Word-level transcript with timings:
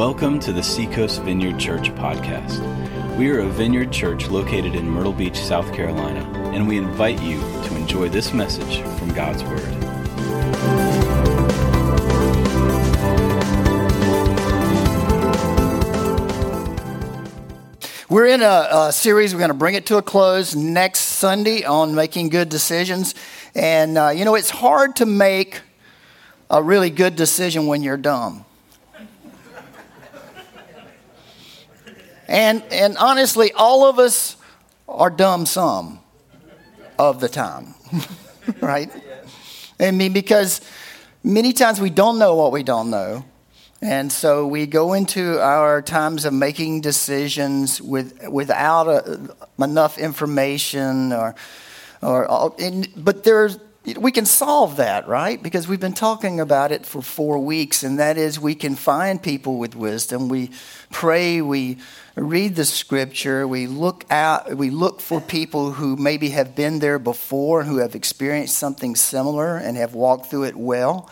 Welcome 0.00 0.40
to 0.40 0.52
the 0.54 0.62
Seacoast 0.62 1.20
Vineyard 1.24 1.58
Church 1.58 1.90
podcast. 1.90 2.58
We 3.18 3.28
are 3.28 3.40
a 3.40 3.46
vineyard 3.46 3.92
church 3.92 4.28
located 4.30 4.74
in 4.74 4.88
Myrtle 4.88 5.12
Beach, 5.12 5.36
South 5.36 5.74
Carolina, 5.74 6.20
and 6.54 6.66
we 6.66 6.78
invite 6.78 7.20
you 7.20 7.38
to 7.38 7.76
enjoy 7.76 8.08
this 8.08 8.32
message 8.32 8.80
from 8.98 9.12
God's 9.12 9.44
Word. 9.44 9.60
We're 18.08 18.28
in 18.28 18.40
a, 18.40 18.68
a 18.72 18.92
series, 18.94 19.34
we're 19.34 19.40
going 19.40 19.50
to 19.50 19.54
bring 19.54 19.74
it 19.74 19.84
to 19.84 19.98
a 19.98 20.02
close 20.02 20.56
next 20.56 21.00
Sunday 21.00 21.64
on 21.64 21.94
making 21.94 22.30
good 22.30 22.48
decisions. 22.48 23.14
And, 23.54 23.98
uh, 23.98 24.08
you 24.08 24.24
know, 24.24 24.34
it's 24.34 24.48
hard 24.48 24.96
to 24.96 25.04
make 25.04 25.60
a 26.48 26.62
really 26.62 26.88
good 26.88 27.16
decision 27.16 27.66
when 27.66 27.82
you're 27.82 27.98
dumb. 27.98 28.46
And, 32.30 32.62
and 32.70 32.96
honestly, 32.96 33.52
all 33.52 33.88
of 33.88 33.98
us 33.98 34.36
are 34.88 35.10
dumb 35.10 35.46
some 35.46 35.98
of 36.96 37.18
the 37.18 37.28
time, 37.28 37.74
right? 38.60 38.88
I 39.80 39.90
mean, 39.90 40.12
because 40.12 40.60
many 41.24 41.52
times 41.52 41.80
we 41.80 41.90
don't 41.90 42.20
know 42.20 42.36
what 42.36 42.52
we 42.52 42.62
don't 42.62 42.88
know. 42.88 43.24
And 43.82 44.12
so 44.12 44.46
we 44.46 44.66
go 44.66 44.92
into 44.92 45.42
our 45.42 45.82
times 45.82 46.24
of 46.24 46.32
making 46.32 46.82
decisions 46.82 47.82
with, 47.82 48.28
without 48.28 48.86
a, 48.86 49.34
enough 49.58 49.98
information 49.98 51.12
or, 51.12 51.34
or 52.00 52.54
but 52.96 53.24
there's 53.24 53.58
we 53.96 54.12
can 54.12 54.26
solve 54.26 54.76
that, 54.76 55.08
right? 55.08 55.42
Because 55.42 55.66
we've 55.66 55.80
been 55.80 55.94
talking 55.94 56.38
about 56.38 56.70
it 56.70 56.84
for 56.84 57.00
four 57.00 57.38
weeks, 57.38 57.82
and 57.82 57.98
that 57.98 58.18
is 58.18 58.38
we 58.38 58.54
can 58.54 58.74
find 58.74 59.22
people 59.22 59.58
with 59.58 59.74
wisdom. 59.74 60.28
We 60.28 60.50
pray, 60.90 61.40
we 61.40 61.78
read 62.14 62.56
the 62.56 62.66
scripture, 62.66 63.48
we 63.48 63.66
look 63.66 64.04
out, 64.10 64.54
we 64.54 64.68
look 64.68 65.00
for 65.00 65.18
people 65.18 65.72
who 65.72 65.96
maybe 65.96 66.28
have 66.30 66.54
been 66.54 66.80
there 66.80 66.98
before, 66.98 67.64
who 67.64 67.78
have 67.78 67.94
experienced 67.94 68.58
something 68.58 68.96
similar 68.96 69.56
and 69.56 69.78
have 69.78 69.94
walked 69.94 70.26
through 70.26 70.44
it 70.44 70.56
well. 70.56 71.08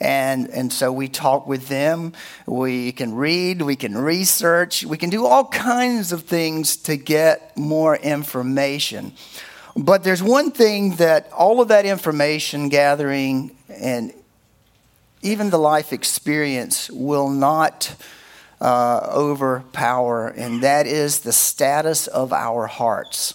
And, 0.00 0.48
and 0.48 0.72
so 0.72 0.90
we 0.90 1.08
talk 1.08 1.46
with 1.46 1.68
them. 1.68 2.14
We 2.46 2.90
can 2.90 3.14
read, 3.14 3.62
we 3.62 3.76
can 3.76 3.96
research, 3.96 4.82
we 4.82 4.96
can 4.96 5.10
do 5.10 5.26
all 5.26 5.44
kinds 5.44 6.10
of 6.10 6.24
things 6.24 6.76
to 6.78 6.96
get 6.96 7.56
more 7.56 7.94
information. 7.94 9.12
But 9.76 10.04
there's 10.04 10.22
one 10.22 10.50
thing 10.50 10.96
that 10.96 11.30
all 11.32 11.60
of 11.60 11.68
that 11.68 11.86
information 11.86 12.68
gathering 12.68 13.56
and 13.68 14.12
even 15.22 15.50
the 15.50 15.58
life 15.58 15.92
experience 15.92 16.90
will 16.90 17.28
not 17.28 17.94
uh, 18.60 19.10
overpower, 19.12 20.28
and 20.28 20.62
that 20.62 20.86
is 20.86 21.20
the 21.20 21.32
status 21.32 22.06
of 22.06 22.32
our 22.32 22.66
hearts. 22.66 23.34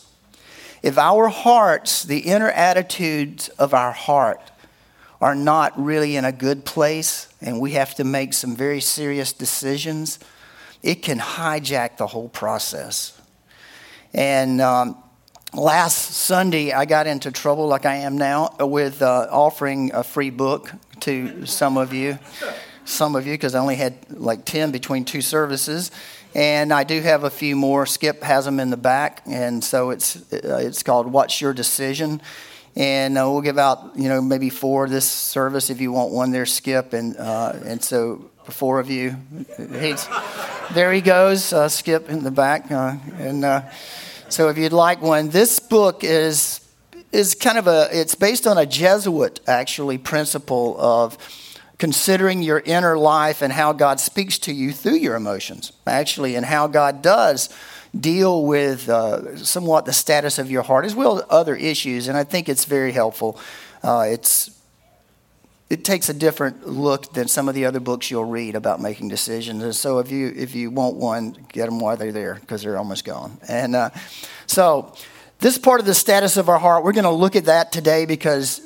If 0.83 0.97
our 0.97 1.29
hearts, 1.29 2.03
the 2.03 2.19
inner 2.19 2.49
attitudes 2.49 3.49
of 3.49 3.73
our 3.73 3.91
heart, 3.91 4.51
are 5.21 5.35
not 5.35 5.73
really 5.83 6.15
in 6.15 6.25
a 6.25 6.31
good 6.31 6.65
place 6.65 7.27
and 7.41 7.59
we 7.59 7.71
have 7.71 7.95
to 7.95 8.03
make 8.03 8.33
some 8.33 8.55
very 8.55 8.81
serious 8.81 9.33
decisions, 9.33 10.19
it 10.83 11.01
can 11.01 11.17
hijack 11.17 11.97
the 11.97 12.05
whole 12.05 12.29
process. 12.29 13.19
And 14.13 14.61
um, 14.61 14.97
last 15.55 16.13
Sunday, 16.13 16.71
I 16.73 16.85
got 16.85 17.07
into 17.07 17.31
trouble 17.31 17.67
like 17.67 17.85
I 17.85 17.95
am 17.97 18.17
now 18.17 18.55
with 18.59 19.01
uh, 19.01 19.27
offering 19.31 19.91
a 19.93 20.03
free 20.03 20.29
book 20.29 20.71
to 21.01 21.45
some 21.45 21.77
of 21.77 21.93
you. 21.93 22.19
Some 22.83 23.15
of 23.15 23.25
you, 23.25 23.33
because 23.33 23.55
I 23.55 23.59
only 23.59 23.75
had 23.75 23.95
like 24.11 24.45
10 24.45 24.71
between 24.71 25.05
two 25.05 25.21
services. 25.21 25.89
And 26.35 26.71
I 26.71 26.83
do 26.83 27.01
have 27.01 27.23
a 27.23 27.29
few 27.29 27.55
more. 27.55 27.85
Skip 27.85 28.21
has 28.21 28.45
them 28.45 28.59
in 28.59 28.69
the 28.69 28.77
back. 28.77 29.23
And 29.25 29.63
so 29.63 29.89
it's, 29.89 30.17
uh, 30.31 30.59
it's 30.61 30.83
called 30.83 31.07
What's 31.07 31.41
Your 31.41 31.53
Decision? 31.53 32.21
And 32.75 33.17
uh, 33.17 33.31
we'll 33.31 33.41
give 33.41 33.57
out, 33.57 33.93
you 33.95 34.09
know, 34.09 34.21
maybe 34.21 34.49
four 34.49 34.87
this 34.89 35.09
service 35.09 35.69
if 35.69 35.79
you 35.79 35.91
want 35.91 36.11
one 36.11 36.31
there, 36.31 36.45
Skip. 36.45 36.93
And, 36.93 37.17
uh, 37.17 37.53
and 37.65 37.81
so 37.81 38.29
four 38.43 38.79
of 38.79 38.89
you, 38.89 39.15
he's, 39.57 40.07
there 40.73 40.91
he 40.93 41.01
goes, 41.01 41.53
uh, 41.53 41.69
Skip 41.69 42.09
in 42.09 42.23
the 42.23 42.31
back. 42.31 42.69
Uh, 42.69 42.97
and 43.17 43.45
so 44.35 44.49
if 44.49 44.57
you'd 44.57 44.73
like 44.73 45.01
one, 45.01 45.29
this 45.29 45.61
book 45.61 46.03
is 46.03 46.59
is 47.13 47.35
kind 47.35 47.57
of 47.57 47.67
a 47.67 47.87
it's 47.89 48.15
based 48.15 48.45
on 48.45 48.57
a 48.57 48.65
Jesuit 48.65 49.39
actually 49.47 49.97
principle 49.97 50.75
of 50.77 51.17
considering 51.77 52.43
your 52.43 52.59
inner 52.59 52.97
life 52.97 53.41
and 53.41 53.53
how 53.53 53.71
God 53.71 54.01
speaks 54.01 54.37
to 54.39 54.53
you 54.53 54.73
through 54.73 54.97
your 54.97 55.15
emotions, 55.15 55.71
actually, 55.87 56.35
and 56.35 56.45
how 56.45 56.67
God 56.67 57.01
does 57.01 57.47
deal 57.97 58.45
with 58.45 58.89
uh, 58.89 59.37
somewhat 59.37 59.85
the 59.85 59.93
status 59.93 60.37
of 60.37 60.51
your 60.51 60.63
heart 60.63 60.83
as 60.83 60.93
well 60.93 61.19
as 61.19 61.25
other 61.29 61.55
issues. 61.55 62.09
And 62.09 62.17
I 62.17 62.25
think 62.25 62.49
it's 62.49 62.65
very 62.65 62.91
helpful. 62.91 63.39
Uh, 63.81 64.07
it's 64.09 64.54
it 65.69 65.83
takes 65.83 66.09
a 66.09 66.13
different 66.13 66.67
look 66.67 67.13
than 67.13 67.27
some 67.27 67.49
of 67.49 67.55
the 67.55 67.65
other 67.65 67.79
books 67.79 68.11
you'll 68.11 68.25
read 68.25 68.55
about 68.55 68.79
making 68.79 69.09
decisions. 69.09 69.63
And 69.63 69.75
so 69.75 69.99
if 69.99 70.11
you 70.11 70.31
if 70.35 70.53
you 70.53 70.69
want 70.69 70.95
one, 70.95 71.35
get 71.51 71.65
them 71.65 71.79
while 71.79 71.97
they're 71.97 72.11
there 72.11 72.35
because 72.35 72.61
they're 72.61 72.77
almost 72.77 73.03
gone. 73.03 73.37
And 73.47 73.75
uh, 73.75 73.89
so 74.45 74.93
this 75.39 75.57
part 75.57 75.79
of 75.79 75.85
the 75.85 75.95
status 75.95 76.37
of 76.37 76.49
our 76.49 76.59
heart, 76.59 76.83
we're 76.83 76.93
going 76.93 77.05
to 77.05 77.09
look 77.09 77.35
at 77.35 77.45
that 77.45 77.71
today 77.71 78.05
because 78.05 78.61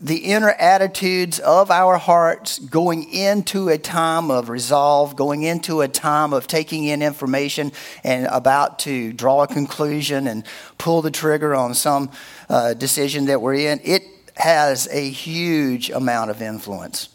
the 0.00 0.16
inner 0.16 0.50
attitudes 0.50 1.38
of 1.38 1.70
our 1.70 1.96
hearts 1.96 2.58
going 2.58 3.10
into 3.10 3.68
a 3.70 3.78
time 3.78 4.30
of 4.30 4.50
resolve, 4.50 5.16
going 5.16 5.42
into 5.42 5.80
a 5.80 5.88
time 5.88 6.34
of 6.34 6.46
taking 6.46 6.84
in 6.84 7.02
information 7.02 7.72
and 8.04 8.26
about 8.26 8.78
to 8.80 9.12
draw 9.14 9.42
a 9.42 9.46
conclusion 9.46 10.26
and 10.26 10.44
pull 10.76 11.00
the 11.00 11.10
trigger 11.10 11.54
on 11.54 11.72
some 11.72 12.10
uh, 12.50 12.74
decision 12.74 13.26
that 13.26 13.40
we're 13.40 13.54
in, 13.54 13.80
it 13.84 14.02
has 14.36 14.86
a 14.90 15.10
huge 15.10 15.90
amount 15.90 16.30
of 16.30 16.42
influence. 16.42 17.08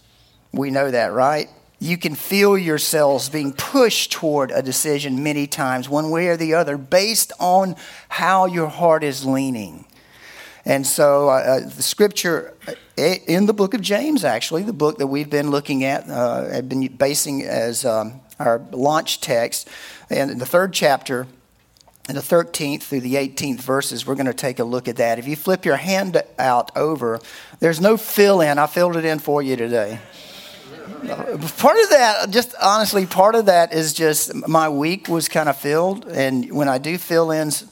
We 0.52 0.72
know 0.72 0.92
that, 0.92 1.14
right? 1.14 1.50
You 1.80 1.98
can 1.98 2.16
feel 2.16 2.58
yourselves 2.58 3.30
being 3.30 3.54
pushed 3.54 4.12
toward 4.12 4.52
a 4.52 4.62
decision 4.62 5.24
many 5.24 5.48
times, 5.48 5.88
one 5.88 6.10
way 6.10 6.28
or 6.28 6.38
the 6.38 6.54
other, 6.56 6.78
based 6.78 7.32
on 7.40 7.76
how 8.10 8.46
your 8.46 8.68
heart 8.68 9.04
is 9.04 9.26
leaning. 9.26 9.86
And 10.66 10.86
so, 10.86 11.30
uh, 11.30 11.34
uh 11.34 11.60
the 11.62 11.82
scripture 11.82 12.54
uh, 12.68 12.74
in 13.28 13.46
the 13.48 13.54
book 13.54 13.74
of 13.74 13.82
James, 13.82 14.24
actually, 14.24 14.64
the 14.64 14.74
book 14.74 15.00
that 15.00 15.08
we've 15.08 15.30
been 15.30 15.50
looking 15.50 15.84
at, 15.84 16.08
uh, 16.08 16.50
have 16.50 16.70
been 16.70 16.86
basing 16.88 17.44
as 17.44 17.84
um, 17.84 18.22
our 18.38 18.62
launch 18.72 19.22
text, 19.22 19.68
and 20.10 20.30
in 20.30 20.38
the 20.38 20.46
third 20.46 20.74
chapter, 20.74 21.26
in 22.12 22.16
the 22.16 22.22
13th 22.22 22.84
through 22.84 23.00
the 23.00 23.16
18th 23.16 23.62
verses, 23.62 24.06
we're 24.06 24.16
going 24.16 24.26
to 24.26 24.34
take 24.34 24.60
a 24.60 24.66
look 24.66 24.90
at 24.90 24.98
that. 24.98 25.18
If 25.18 25.30
you 25.30 25.38
flip 25.38 25.64
your 25.64 25.78
hand 25.78 26.22
out 26.38 26.70
over, 26.76 27.22
there's 27.62 27.80
no 27.80 27.96
fill 27.96 28.42
in. 28.42 28.60
I 28.60 28.68
filled 28.68 28.98
it 28.98 29.06
in 29.06 29.18
for 29.18 29.42
you 29.42 29.56
today. 29.56 29.98
Part 31.08 31.80
of 31.80 31.90
that, 31.90 32.28
just 32.30 32.54
honestly, 32.62 33.06
part 33.06 33.36
of 33.36 33.46
that 33.46 33.74
is 33.74 33.94
just 33.94 34.36
my 34.46 34.68
week 34.68 35.08
was 35.08 35.30
kind 35.30 35.48
of 35.48 35.56
filled. 35.56 36.06
And 36.06 36.52
when 36.52 36.68
I 36.68 36.80
do 36.80 36.98
fill 36.98 37.32
ins, 37.32 37.64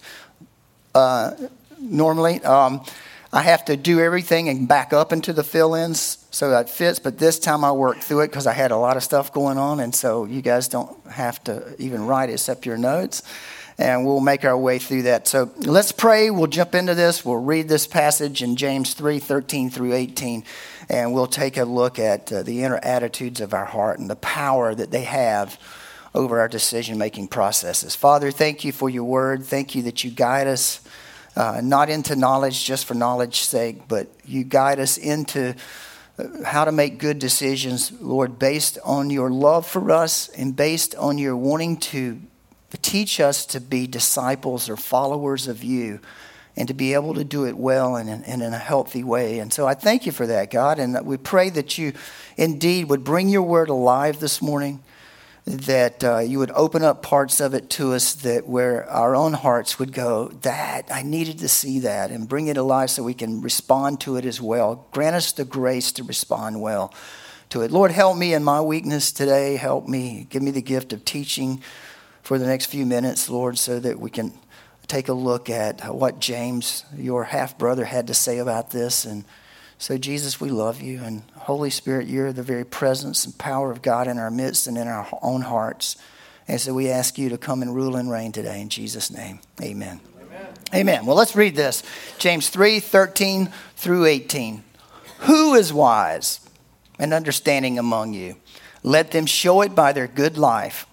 uh, 0.95 1.35
normally, 1.77 2.41
um, 2.43 2.85
I 3.33 3.41
have 3.41 3.65
to 3.65 3.75
do 3.75 3.99
everything 3.99 4.47
and 4.47 4.69
back 4.69 4.93
up 4.93 5.11
into 5.11 5.33
the 5.33 5.43
fill 5.43 5.75
ins 5.75 6.25
so 6.31 6.49
that 6.51 6.69
fits. 6.69 6.97
But 6.97 7.17
this 7.17 7.39
time 7.39 7.65
I 7.65 7.73
worked 7.73 8.03
through 8.03 8.21
it 8.21 8.27
because 8.29 8.47
I 8.47 8.53
had 8.53 8.71
a 8.71 8.77
lot 8.77 8.95
of 8.95 9.03
stuff 9.03 9.33
going 9.33 9.57
on. 9.57 9.81
And 9.81 9.93
so 9.93 10.23
you 10.23 10.41
guys 10.41 10.69
don't 10.69 10.97
have 11.09 11.43
to 11.43 11.75
even 11.77 12.05
write 12.05 12.29
except 12.29 12.65
your 12.65 12.77
notes 12.77 13.21
and 13.79 14.05
we'll 14.05 14.19
make 14.19 14.43
our 14.43 14.57
way 14.57 14.77
through 14.77 15.03
that. 15.03 15.25
So 15.25 15.51
let's 15.59 15.93
pray. 15.93 16.29
We'll 16.29 16.47
jump 16.47 16.75
into 16.75 16.95
this. 16.95 17.23
We'll 17.23 17.37
read 17.37 17.69
this 17.69 17.87
passage 17.87 18.43
in 18.43 18.57
James 18.57 18.93
3 18.93 19.19
13 19.19 19.69
through 19.69 19.93
18, 19.93 20.43
and 20.89 21.13
we'll 21.13 21.27
take 21.27 21.55
a 21.55 21.63
look 21.63 21.97
at 21.97 22.31
uh, 22.31 22.43
the 22.43 22.61
inner 22.63 22.79
attitudes 22.83 23.39
of 23.39 23.53
our 23.53 23.65
heart 23.65 23.97
and 23.97 24.09
the 24.09 24.17
power 24.17 24.75
that 24.75 24.91
they 24.91 25.05
have 25.05 25.57
over 26.13 26.41
our 26.41 26.49
decision 26.49 26.97
making 26.97 27.29
processes. 27.29 27.95
Father, 27.95 28.31
thank 28.31 28.65
you 28.65 28.73
for 28.73 28.89
your 28.89 29.05
word. 29.05 29.45
Thank 29.45 29.73
you 29.75 29.83
that 29.83 30.03
you 30.03 30.11
guide 30.11 30.47
us. 30.47 30.81
Uh, 31.37 31.61
not 31.63 31.89
into 31.89 32.17
knowledge 32.17 32.65
just 32.65 32.85
for 32.85 32.95
knowledge's 32.95 33.47
sake, 33.47 33.87
but 33.87 34.09
you 34.25 34.43
guide 34.43 34.79
us 34.79 34.97
into 34.97 35.55
uh, 36.17 36.43
how 36.43 36.65
to 36.65 36.71
make 36.73 36.97
good 36.97 37.17
decisions, 37.17 37.93
Lord, 38.01 38.37
based 38.37 38.77
on 38.83 39.09
your 39.09 39.29
love 39.29 39.65
for 39.65 39.89
us 39.89 40.27
and 40.29 40.53
based 40.53 40.95
on 40.95 41.17
your 41.17 41.37
wanting 41.37 41.77
to 41.77 42.19
but 42.69 42.83
teach 42.83 43.19
us 43.19 43.45
to 43.47 43.59
be 43.59 43.87
disciples 43.87 44.69
or 44.69 44.77
followers 44.77 45.47
of 45.47 45.63
you 45.63 45.99
and 46.55 46.67
to 46.67 46.73
be 46.73 46.93
able 46.93 47.13
to 47.13 47.23
do 47.23 47.45
it 47.45 47.57
well 47.57 47.95
and 47.95 48.09
in, 48.09 48.23
and 48.23 48.41
in, 48.41 48.53
a 48.53 48.57
healthy 48.57 49.03
way. 49.03 49.39
And 49.39 49.51
so 49.51 49.65
I 49.65 49.73
thank 49.73 50.05
you 50.05 50.11
for 50.11 50.27
that, 50.27 50.51
God. 50.51 50.77
And 50.77 51.05
we 51.05 51.17
pray 51.17 51.49
that 51.51 51.77
you 51.77 51.93
indeed 52.37 52.89
would 52.89 53.03
bring 53.03 53.29
your 53.29 53.43
word 53.43 53.69
alive 53.69 54.19
this 54.19 54.41
morning, 54.41 54.83
that 55.45 56.03
uh, 56.03 56.19
you 56.19 56.37
would 56.37 56.51
open 56.51 56.83
up 56.83 57.01
parts 57.01 57.39
of 57.39 57.53
it 57.53 57.69
to 57.71 57.93
us 57.93 58.13
that 58.13 58.45
where 58.45 58.87
our 58.89 59.15
own 59.15 59.33
hearts 59.33 59.79
would 59.79 59.93
go, 59.93 60.27
that 60.41 60.89
I 60.93 61.01
needed 61.01 61.39
to 61.39 61.47
see 61.47 61.79
that, 61.79 62.11
and 62.11 62.27
bring 62.27 62.47
it 62.47 62.57
alive 62.57 62.89
so 62.91 63.03
we 63.03 63.13
can 63.13 63.41
respond 63.41 64.01
to 64.01 64.17
it 64.17 64.25
as 64.25 64.41
well. 64.41 64.85
Grant 64.91 65.15
us 65.15 65.31
the 65.31 65.45
grace 65.45 65.93
to 65.93 66.03
respond 66.03 66.61
well 66.61 66.93
to 67.49 67.61
it. 67.61 67.71
Lord, 67.71 67.91
help 67.91 68.17
me 68.17 68.33
in 68.33 68.43
my 68.43 68.61
weakness 68.61 69.11
today. 69.11 69.55
Help 69.55 69.87
me. 69.87 70.27
Give 70.29 70.43
me 70.43 70.51
the 70.51 70.61
gift 70.61 70.93
of 70.93 71.05
teaching 71.05 71.63
for 72.29 72.37
the 72.37 72.45
next 72.45 72.67
few 72.67 72.85
minutes, 72.85 73.27
Lord, 73.27 73.57
so 73.57 73.79
that 73.79 73.99
we 73.99 74.11
can 74.11 74.31
take 74.85 75.07
a 75.07 75.13
look 75.13 75.49
at 75.49 75.81
what 75.91 76.19
James, 76.19 76.85
your 76.95 77.23
half 77.23 77.57
brother, 77.57 77.85
had 77.85 78.05
to 78.05 78.13
say 78.13 78.37
about 78.37 78.69
this. 78.69 79.03
And 79.03 79.25
so, 79.79 79.97
Jesus, 79.97 80.39
we 80.39 80.51
love 80.51 80.79
you. 80.79 80.99
And 81.01 81.23
Holy 81.33 81.71
Spirit, 81.71 82.07
you're 82.07 82.31
the 82.31 82.43
very 82.43 82.65
presence 82.65 83.25
and 83.25 83.35
power 83.39 83.71
of 83.71 83.81
God 83.81 84.07
in 84.07 84.19
our 84.19 84.29
midst 84.29 84.67
and 84.67 84.77
in 84.77 84.87
our 84.87 85.07
own 85.23 85.41
hearts. 85.41 85.97
And 86.47 86.61
so 86.61 86.71
we 86.71 86.91
ask 86.91 87.17
you 87.17 87.29
to 87.29 87.37
come 87.39 87.63
and 87.63 87.73
rule 87.73 87.95
and 87.95 88.11
reign 88.11 88.31
today 88.31 88.61
in 88.61 88.69
Jesus' 88.69 89.09
name. 89.09 89.39
Amen. 89.59 89.99
Amen. 90.21 90.47
Amen. 90.75 91.05
Well, 91.07 91.15
let's 91.15 91.35
read 91.35 91.55
this 91.55 91.81
James 92.19 92.49
3 92.49 92.79
13 92.79 93.49
through 93.75 94.05
18. 94.05 94.63
Who 95.21 95.55
is 95.55 95.73
wise 95.73 96.47
and 96.99 97.11
understanding 97.11 97.79
among 97.79 98.13
you? 98.13 98.35
Let 98.83 99.09
them 99.09 99.25
show 99.25 99.61
it 99.61 99.73
by 99.73 99.93
their 99.93 100.07
good 100.07 100.37
life, 100.37 100.85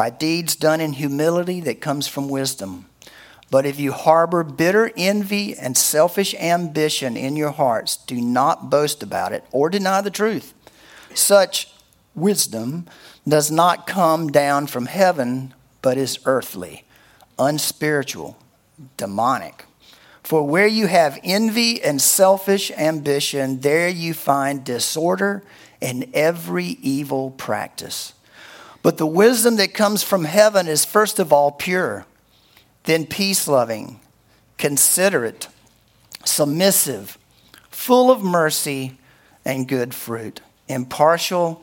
by 0.00 0.08
deeds 0.08 0.56
done 0.56 0.80
in 0.80 0.94
humility 0.94 1.60
that 1.60 1.82
comes 1.82 2.08
from 2.08 2.30
wisdom. 2.30 2.86
But 3.50 3.66
if 3.66 3.78
you 3.78 3.92
harbor 3.92 4.42
bitter 4.42 4.90
envy 4.96 5.54
and 5.54 5.76
selfish 5.76 6.34
ambition 6.36 7.18
in 7.18 7.36
your 7.36 7.50
hearts, 7.50 7.98
do 7.98 8.18
not 8.18 8.70
boast 8.70 9.02
about 9.02 9.34
it 9.34 9.44
or 9.52 9.68
deny 9.68 10.00
the 10.00 10.10
truth. 10.10 10.54
Such 11.12 11.70
wisdom 12.14 12.86
does 13.28 13.50
not 13.50 13.86
come 13.86 14.28
down 14.28 14.68
from 14.68 14.86
heaven, 14.86 15.52
but 15.82 15.98
is 15.98 16.18
earthly, 16.24 16.84
unspiritual, 17.38 18.38
demonic. 18.96 19.66
For 20.22 20.46
where 20.46 20.66
you 20.66 20.86
have 20.86 21.20
envy 21.22 21.82
and 21.82 22.00
selfish 22.00 22.70
ambition, 22.70 23.60
there 23.60 23.90
you 23.90 24.14
find 24.14 24.64
disorder 24.64 25.42
and 25.82 26.06
every 26.14 26.78
evil 26.80 27.32
practice. 27.32 28.14
But 28.82 28.96
the 28.96 29.06
wisdom 29.06 29.56
that 29.56 29.74
comes 29.74 30.02
from 30.02 30.24
heaven 30.24 30.66
is 30.66 30.84
first 30.84 31.18
of 31.18 31.32
all 31.32 31.52
pure, 31.52 32.06
then 32.84 33.06
peace 33.06 33.46
loving, 33.46 34.00
considerate, 34.56 35.48
submissive, 36.24 37.18
full 37.70 38.10
of 38.10 38.22
mercy 38.22 38.98
and 39.44 39.68
good 39.68 39.94
fruit, 39.94 40.40
impartial 40.68 41.62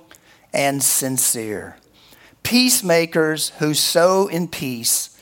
and 0.54 0.84
sincere. 0.84 1.78
Peacemakers 2.44 3.50
who 3.60 3.74
sow 3.74 4.28
in 4.28 4.48
peace 4.48 5.20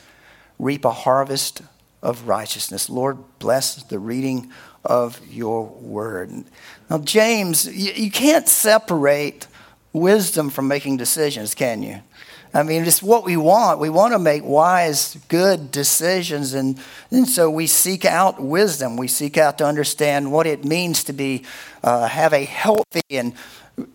reap 0.58 0.84
a 0.84 0.90
harvest 0.90 1.62
of 2.02 2.28
righteousness. 2.28 2.88
Lord, 2.88 3.18
bless 3.38 3.82
the 3.82 3.98
reading 3.98 4.50
of 4.84 5.20
your 5.28 5.66
word. 5.66 6.44
Now, 6.88 6.98
James, 6.98 7.66
you, 7.66 7.92
you 7.92 8.10
can't 8.10 8.48
separate 8.48 9.48
wisdom 9.96 10.50
from 10.50 10.68
making 10.68 10.96
decisions, 10.96 11.54
can 11.54 11.82
you? 11.82 12.00
I 12.54 12.62
mean, 12.62 12.84
it's 12.84 13.02
what 13.02 13.24
we 13.24 13.36
want. 13.36 13.80
We 13.80 13.90
want 13.90 14.12
to 14.14 14.18
make 14.18 14.44
wise, 14.44 15.18
good 15.28 15.70
decisions. 15.70 16.54
And, 16.54 16.78
and 17.10 17.28
so 17.28 17.50
we 17.50 17.66
seek 17.66 18.04
out 18.04 18.40
wisdom. 18.40 18.96
We 18.96 19.08
seek 19.08 19.36
out 19.36 19.58
to 19.58 19.66
understand 19.66 20.32
what 20.32 20.46
it 20.46 20.64
means 20.64 21.04
to 21.04 21.12
be, 21.12 21.44
uh, 21.82 22.08
have 22.08 22.32
a 22.32 22.44
healthy 22.44 23.02
and 23.10 23.34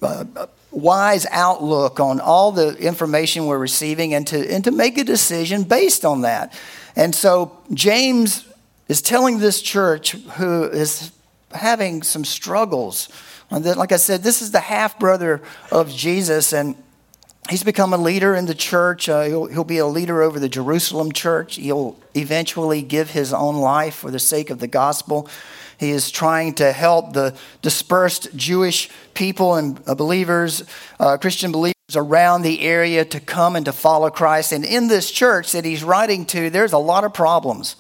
uh, 0.01 0.25
wise 0.69 1.25
outlook 1.31 1.99
on 1.99 2.19
all 2.19 2.51
the 2.51 2.77
information 2.77 3.47
we're 3.47 3.57
receiving 3.57 4.13
and 4.13 4.27
to, 4.27 4.53
and 4.53 4.63
to 4.63 4.71
make 4.71 4.97
a 4.97 5.03
decision 5.03 5.63
based 5.63 6.05
on 6.05 6.21
that. 6.21 6.53
And 6.95 7.15
so 7.15 7.57
James 7.73 8.45
is 8.87 9.01
telling 9.01 9.39
this 9.39 9.61
church 9.61 10.11
who 10.11 10.65
is 10.65 11.11
having 11.53 12.03
some 12.03 12.25
struggles. 12.25 13.09
And 13.51 13.63
then 13.63 13.77
like 13.77 13.91
I 13.91 13.97
said, 13.97 14.23
this 14.23 14.41
is 14.41 14.51
the 14.51 14.59
half 14.59 14.97
brother 14.97 15.41
of 15.71 15.89
Jesus, 15.89 16.53
and 16.53 16.75
he's 17.49 17.63
become 17.63 17.93
a 17.93 17.97
leader 17.97 18.33
in 18.33 18.45
the 18.45 18.55
church. 18.55 19.09
Uh, 19.09 19.23
he'll, 19.23 19.45
he'll 19.47 19.63
be 19.63 19.77
a 19.77 19.85
leader 19.85 20.21
over 20.21 20.39
the 20.39 20.49
Jerusalem 20.49 21.11
church. 21.11 21.55
He'll 21.55 21.97
eventually 22.15 22.81
give 22.81 23.11
his 23.11 23.33
own 23.33 23.57
life 23.57 23.95
for 23.95 24.09
the 24.09 24.19
sake 24.19 24.49
of 24.49 24.59
the 24.59 24.67
gospel. 24.67 25.27
He 25.77 25.89
is 25.89 26.11
trying 26.11 26.53
to 26.55 26.71
help 26.71 27.13
the 27.13 27.35
dispersed 27.61 28.35
Jewish 28.35 28.89
people 29.13 29.55
and 29.55 29.81
uh, 29.85 29.95
believers, 29.95 30.63
uh, 30.99 31.17
Christian 31.17 31.51
believers 31.51 31.75
around 31.95 32.43
the 32.43 32.61
area 32.61 33.03
to 33.03 33.19
come 33.19 33.55
and 33.55 33.65
to 33.65 33.73
follow 33.73 34.09
Christ. 34.09 34.53
And 34.53 34.63
in 34.63 34.87
this 34.87 35.11
church 35.11 35.51
that 35.51 35.65
he's 35.65 35.83
writing 35.83 36.25
to, 36.27 36.49
there's 36.49 36.71
a 36.71 36.77
lot 36.77 37.03
of 37.03 37.13
problems 37.13 37.75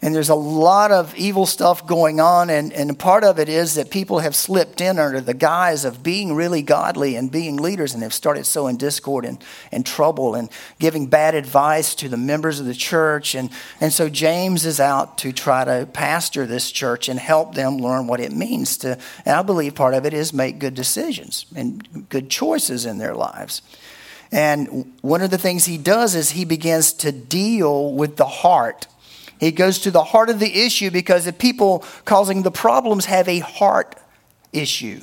and 0.00 0.14
there's 0.14 0.28
a 0.28 0.34
lot 0.34 0.92
of 0.92 1.14
evil 1.16 1.44
stuff 1.44 1.86
going 1.86 2.20
on 2.20 2.50
and, 2.50 2.72
and 2.72 2.98
part 2.98 3.24
of 3.24 3.38
it 3.38 3.48
is 3.48 3.74
that 3.74 3.90
people 3.90 4.20
have 4.20 4.36
slipped 4.36 4.80
in 4.80 4.98
under 4.98 5.20
the 5.20 5.34
guise 5.34 5.84
of 5.84 6.02
being 6.02 6.34
really 6.34 6.62
godly 6.62 7.16
and 7.16 7.32
being 7.32 7.56
leaders 7.56 7.94
and 7.94 8.02
have 8.02 8.14
started 8.14 8.46
sowing 8.46 8.76
discord 8.76 9.24
and, 9.24 9.42
and 9.72 9.84
trouble 9.84 10.34
and 10.34 10.50
giving 10.78 11.06
bad 11.06 11.34
advice 11.34 11.94
to 11.96 12.08
the 12.08 12.16
members 12.16 12.60
of 12.60 12.66
the 12.66 12.74
church. 12.74 13.34
And, 13.34 13.50
and 13.80 13.92
so 13.92 14.08
james 14.08 14.64
is 14.64 14.78
out 14.78 15.18
to 15.18 15.32
try 15.32 15.64
to 15.64 15.88
pastor 15.92 16.46
this 16.46 16.70
church 16.70 17.08
and 17.08 17.18
help 17.18 17.54
them 17.54 17.78
learn 17.78 18.06
what 18.06 18.20
it 18.20 18.32
means 18.32 18.76
to 18.78 18.98
and 19.24 19.34
i 19.34 19.42
believe 19.42 19.74
part 19.74 19.94
of 19.94 20.06
it 20.06 20.14
is 20.14 20.32
make 20.32 20.58
good 20.58 20.74
decisions 20.74 21.46
and 21.54 22.08
good 22.08 22.30
choices 22.30 22.86
in 22.86 22.98
their 22.98 23.14
lives. 23.14 23.62
And 24.30 24.94
one 25.00 25.22
of 25.22 25.30
the 25.30 25.38
things 25.38 25.64
he 25.64 25.78
does 25.78 26.14
is 26.14 26.30
he 26.30 26.44
begins 26.44 26.92
to 26.94 27.12
deal 27.12 27.92
with 27.94 28.16
the 28.16 28.26
heart 28.26 28.86
he 29.40 29.52
goes 29.52 29.78
to 29.80 29.90
the 29.90 30.04
heart 30.04 30.30
of 30.30 30.40
the 30.40 30.64
issue 30.64 30.90
because 30.90 31.24
the 31.24 31.32
people 31.32 31.84
causing 32.04 32.42
the 32.42 32.50
problems 32.50 33.06
have 33.06 33.28
a 33.28 33.38
heart 33.38 33.96
issue. 34.52 35.00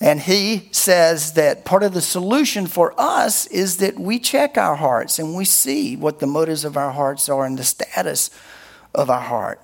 And 0.00 0.20
he 0.20 0.68
says 0.72 1.32
that 1.34 1.64
part 1.64 1.82
of 1.82 1.94
the 1.94 2.02
solution 2.02 2.66
for 2.66 2.92
us 2.98 3.46
is 3.46 3.78
that 3.78 3.98
we 3.98 4.18
check 4.18 4.58
our 4.58 4.76
hearts 4.76 5.18
and 5.18 5.34
we 5.34 5.46
see 5.46 5.96
what 5.96 6.18
the 6.18 6.26
motives 6.26 6.64
of 6.64 6.76
our 6.76 6.92
hearts 6.92 7.28
are 7.28 7.46
and 7.46 7.58
the 7.58 7.64
status 7.64 8.30
of 8.94 9.08
our 9.08 9.20
heart. 9.20 9.60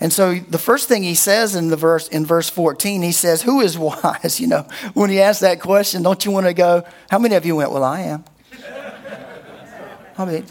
And 0.00 0.12
so 0.12 0.34
the 0.34 0.58
first 0.58 0.88
thing 0.88 1.02
he 1.02 1.14
says 1.14 1.54
in 1.54 1.68
the 1.68 1.76
verse 1.76 2.08
in 2.08 2.24
verse 2.24 2.48
14, 2.48 3.02
he 3.02 3.12
says, 3.12 3.42
Who 3.42 3.60
is 3.60 3.78
wise? 3.78 4.40
You 4.44 4.48
know, 4.48 4.66
when 4.94 5.10
he 5.10 5.20
asks 5.20 5.40
that 5.40 5.60
question, 5.60 6.02
don't 6.02 6.24
you 6.24 6.30
want 6.30 6.46
to 6.46 6.54
go, 6.54 6.84
How 7.10 7.18
many 7.18 7.34
of 7.34 7.44
you 7.44 7.56
went, 7.56 7.70
Well, 7.70 7.84
I 7.84 8.00
am? 8.00 8.24
I 10.18 10.24
mean, 10.24 10.44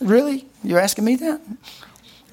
really? 0.00 0.46
You're 0.62 0.80
asking 0.80 1.04
me 1.04 1.16
that? 1.16 1.40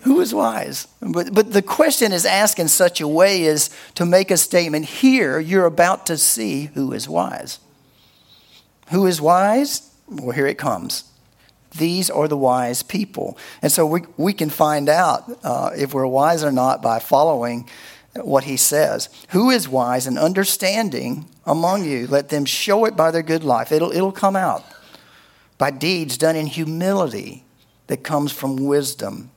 Who 0.01 0.21
is 0.21 0.33
wise? 0.33 0.87
But, 1.01 1.33
but 1.33 1.51
the 1.51 1.61
question 1.61 2.11
is 2.11 2.25
asked 2.25 2.59
in 2.59 2.67
such 2.67 3.01
a 3.01 3.07
way 3.07 3.45
as 3.47 3.69
to 3.95 4.05
make 4.05 4.31
a 4.31 4.37
statement 4.37 4.85
here, 4.85 5.39
you're 5.39 5.65
about 5.65 6.05
to 6.05 6.17
see 6.17 6.65
who 6.73 6.93
is 6.93 7.09
wise. 7.09 7.59
Who 8.89 9.05
is 9.05 9.19
wise? 9.19 9.91
Well, 10.07 10.31
here 10.31 10.47
it 10.47 10.57
comes. 10.57 11.03
These 11.77 12.09
are 12.09 12.27
the 12.27 12.37
wise 12.37 12.83
people. 12.83 13.37
And 13.61 13.71
so 13.71 13.85
we, 13.85 14.03
we 14.15 14.33
can 14.33 14.49
find 14.49 14.87
out 14.87 15.29
uh, 15.43 15.71
if 15.75 15.93
we're 15.93 16.07
wise 16.07 16.43
or 16.43 16.51
not 16.51 16.81
by 16.81 16.99
following 16.99 17.67
what 18.15 18.45
he 18.45 18.55
says. 18.55 19.09
Who 19.29 19.49
is 19.49 19.67
wise 19.67 20.07
and 20.07 20.17
understanding 20.17 21.25
among 21.45 21.83
you? 21.83 22.07
Let 22.07 22.29
them 22.29 22.45
show 22.45 22.85
it 22.85 22.95
by 22.95 23.11
their 23.11 23.23
good 23.23 23.43
life. 23.43 23.71
It'll, 23.71 23.91
it'll 23.91 24.11
come 24.11 24.35
out 24.35 24.63
by 25.57 25.71
deeds 25.71 26.17
done 26.17 26.35
in 26.35 26.47
humility 26.47 27.43
that 27.87 28.03
comes 28.03 28.31
from 28.31 28.65
wisdom. 28.65 29.31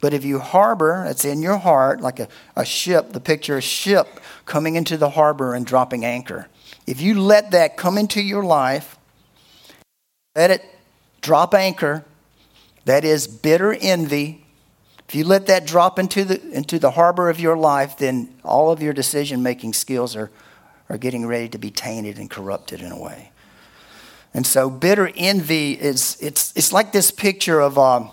But 0.00 0.12
if 0.12 0.24
you 0.24 0.38
harbor, 0.38 1.06
it's 1.08 1.24
in 1.24 1.40
your 1.40 1.56
heart, 1.56 2.00
like 2.00 2.20
a, 2.20 2.28
a 2.54 2.64
ship, 2.64 3.12
the 3.12 3.20
picture 3.20 3.54
of 3.54 3.58
a 3.58 3.62
ship 3.62 4.20
coming 4.44 4.76
into 4.76 4.96
the 4.96 5.10
harbor 5.10 5.54
and 5.54 5.64
dropping 5.64 6.04
anchor. 6.04 6.48
If 6.86 7.00
you 7.00 7.18
let 7.18 7.52
that 7.52 7.76
come 7.76 7.96
into 7.96 8.20
your 8.20 8.44
life, 8.44 8.98
let 10.36 10.50
it 10.50 10.62
drop 11.22 11.54
anchor, 11.54 12.04
that 12.84 13.04
is 13.04 13.26
bitter 13.26 13.72
envy. 13.72 14.44
If 15.08 15.14
you 15.14 15.24
let 15.24 15.46
that 15.46 15.66
drop 15.66 15.98
into 15.98 16.24
the, 16.24 16.50
into 16.50 16.78
the 16.78 16.90
harbor 16.90 17.30
of 17.30 17.40
your 17.40 17.56
life, 17.56 17.96
then 17.96 18.34
all 18.44 18.70
of 18.70 18.82
your 18.82 18.92
decision 18.92 19.42
making 19.42 19.72
skills 19.72 20.16
are, 20.16 20.30
are 20.90 20.98
getting 20.98 21.26
ready 21.26 21.48
to 21.48 21.58
be 21.58 21.70
tainted 21.70 22.18
and 22.18 22.30
corrupted 22.30 22.82
in 22.82 22.92
a 22.92 22.98
way. 22.98 23.30
And 24.34 24.44
so 24.44 24.68
bitter 24.68 25.10
envy 25.14 25.72
is 25.72 26.18
it's 26.20 26.52
it's 26.56 26.72
like 26.72 26.90
this 26.92 27.12
picture 27.12 27.60
of 27.60 27.78
um, 27.78 28.10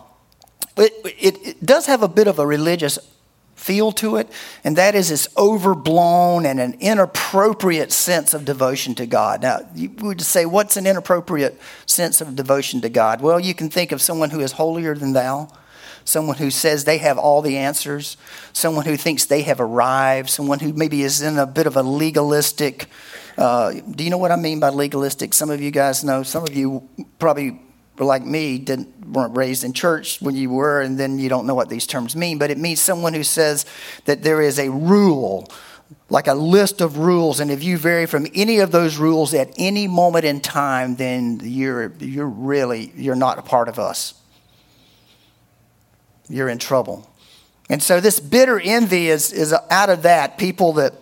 it, 0.78 0.94
it, 1.20 1.48
it 1.48 1.66
does 1.66 1.88
have 1.88 2.04
a 2.04 2.08
bit 2.08 2.28
of 2.28 2.38
a 2.38 2.46
religious 2.46 3.00
feel 3.56 3.92
to 3.92 4.18
it, 4.18 4.28
and 4.64 4.76
that 4.76 4.96
is 4.96 5.10
this 5.10 5.28
overblown 5.38 6.46
and 6.46 6.60
an 6.60 6.76
inappropriate 6.80 7.92
sense 7.92 8.34
of 8.34 8.44
devotion 8.44 8.96
to 8.96 9.06
God. 9.06 9.42
Now, 9.42 9.60
you 9.76 9.92
would 10.00 10.22
say, 10.22 10.46
what's 10.46 10.78
an 10.78 10.88
inappropriate 10.88 11.60
sense 11.86 12.22
of 12.22 12.36
devotion 12.36 12.82
to 12.82 12.90
God? 12.90 13.22
Well, 13.22 13.40
you 13.40 13.54
can 13.54 13.70
think 13.70 13.92
of 13.92 14.02
someone 14.02 14.32
who 14.32 14.40
is 14.40 14.54
holier 14.54 14.96
than 14.96 15.14
thou, 15.14 15.48
someone 16.06 16.38
who 16.38 16.50
says 16.50 16.86
they 16.86 16.98
have 17.00 17.20
all 17.20 17.44
the 17.44 17.58
answers, 17.58 18.18
someone 18.52 18.86
who 18.86 18.98
thinks 18.98 19.26
they 19.26 19.44
have 19.44 19.60
arrived, 19.60 20.30
someone 20.30 20.60
who 20.60 20.74
maybe 20.74 21.04
is 21.04 21.22
in 21.22 21.38
a 21.38 21.46
bit 21.46 21.68
of 21.68 21.76
a 21.76 21.84
legalistic 21.84 22.88
uh, 23.38 23.72
do 23.72 24.04
you 24.04 24.10
know 24.10 24.18
what 24.18 24.32
I 24.32 24.36
mean 24.36 24.60
by 24.60 24.70
legalistic? 24.70 25.34
Some 25.34 25.50
of 25.50 25.62
you 25.62 25.72
guys 25.72 26.04
know. 26.04 26.24
Some 26.24 26.44
of 26.44 26.56
you 26.56 26.88
probably 27.20 27.60
were 27.98 28.06
like 28.06 28.26
me, 28.26 28.58
didn't 28.58 29.08
weren't 29.08 29.36
raised 29.36 29.64
in 29.64 29.74
church 29.74 30.22
when 30.22 30.36
you 30.36 30.50
were, 30.50 30.82
and 30.82 30.98
then 30.98 31.20
you 31.20 31.30
don't 31.30 31.46
know 31.46 31.56
what 31.56 31.70
these 31.70 31.86
terms 31.86 32.16
mean. 32.16 32.38
But 32.38 32.50
it 32.50 32.58
means 32.58 32.82
someone 32.82 33.14
who 33.14 33.24
says 33.24 33.66
that 34.06 34.24
there 34.24 34.42
is 34.42 34.60
a 34.60 34.70
rule 34.70 35.50
like 36.10 36.28
a 36.28 36.34
list 36.34 36.82
of 36.82 36.98
rules, 36.98 37.40
and 37.40 37.50
if 37.50 37.64
you 37.64 37.78
vary 37.78 38.06
from 38.06 38.28
any 38.34 38.60
of 38.60 38.72
those 38.72 38.98
rules 38.98 39.34
at 39.34 39.50
any 39.58 39.88
moment 39.88 40.26
in 40.26 40.42
time, 40.42 40.96
then 40.96 41.40
you're, 41.44 41.94
you're 42.00 42.28
really, 42.28 42.92
you're 42.96 43.16
not 43.16 43.40
a 43.40 43.42
part 43.42 43.70
of 43.70 43.80
us. 43.80 44.14
You're 46.30 46.50
in 46.50 46.58
trouble. 46.58 47.10
And 47.70 47.82
so 47.82 48.02
this 48.02 48.20
bitter 48.20 48.60
envy 48.60 49.08
is, 49.08 49.32
is 49.32 49.54
out 49.70 49.90
of 49.90 50.04
that. 50.04 50.38
People 50.38 50.74
that, 50.74 50.94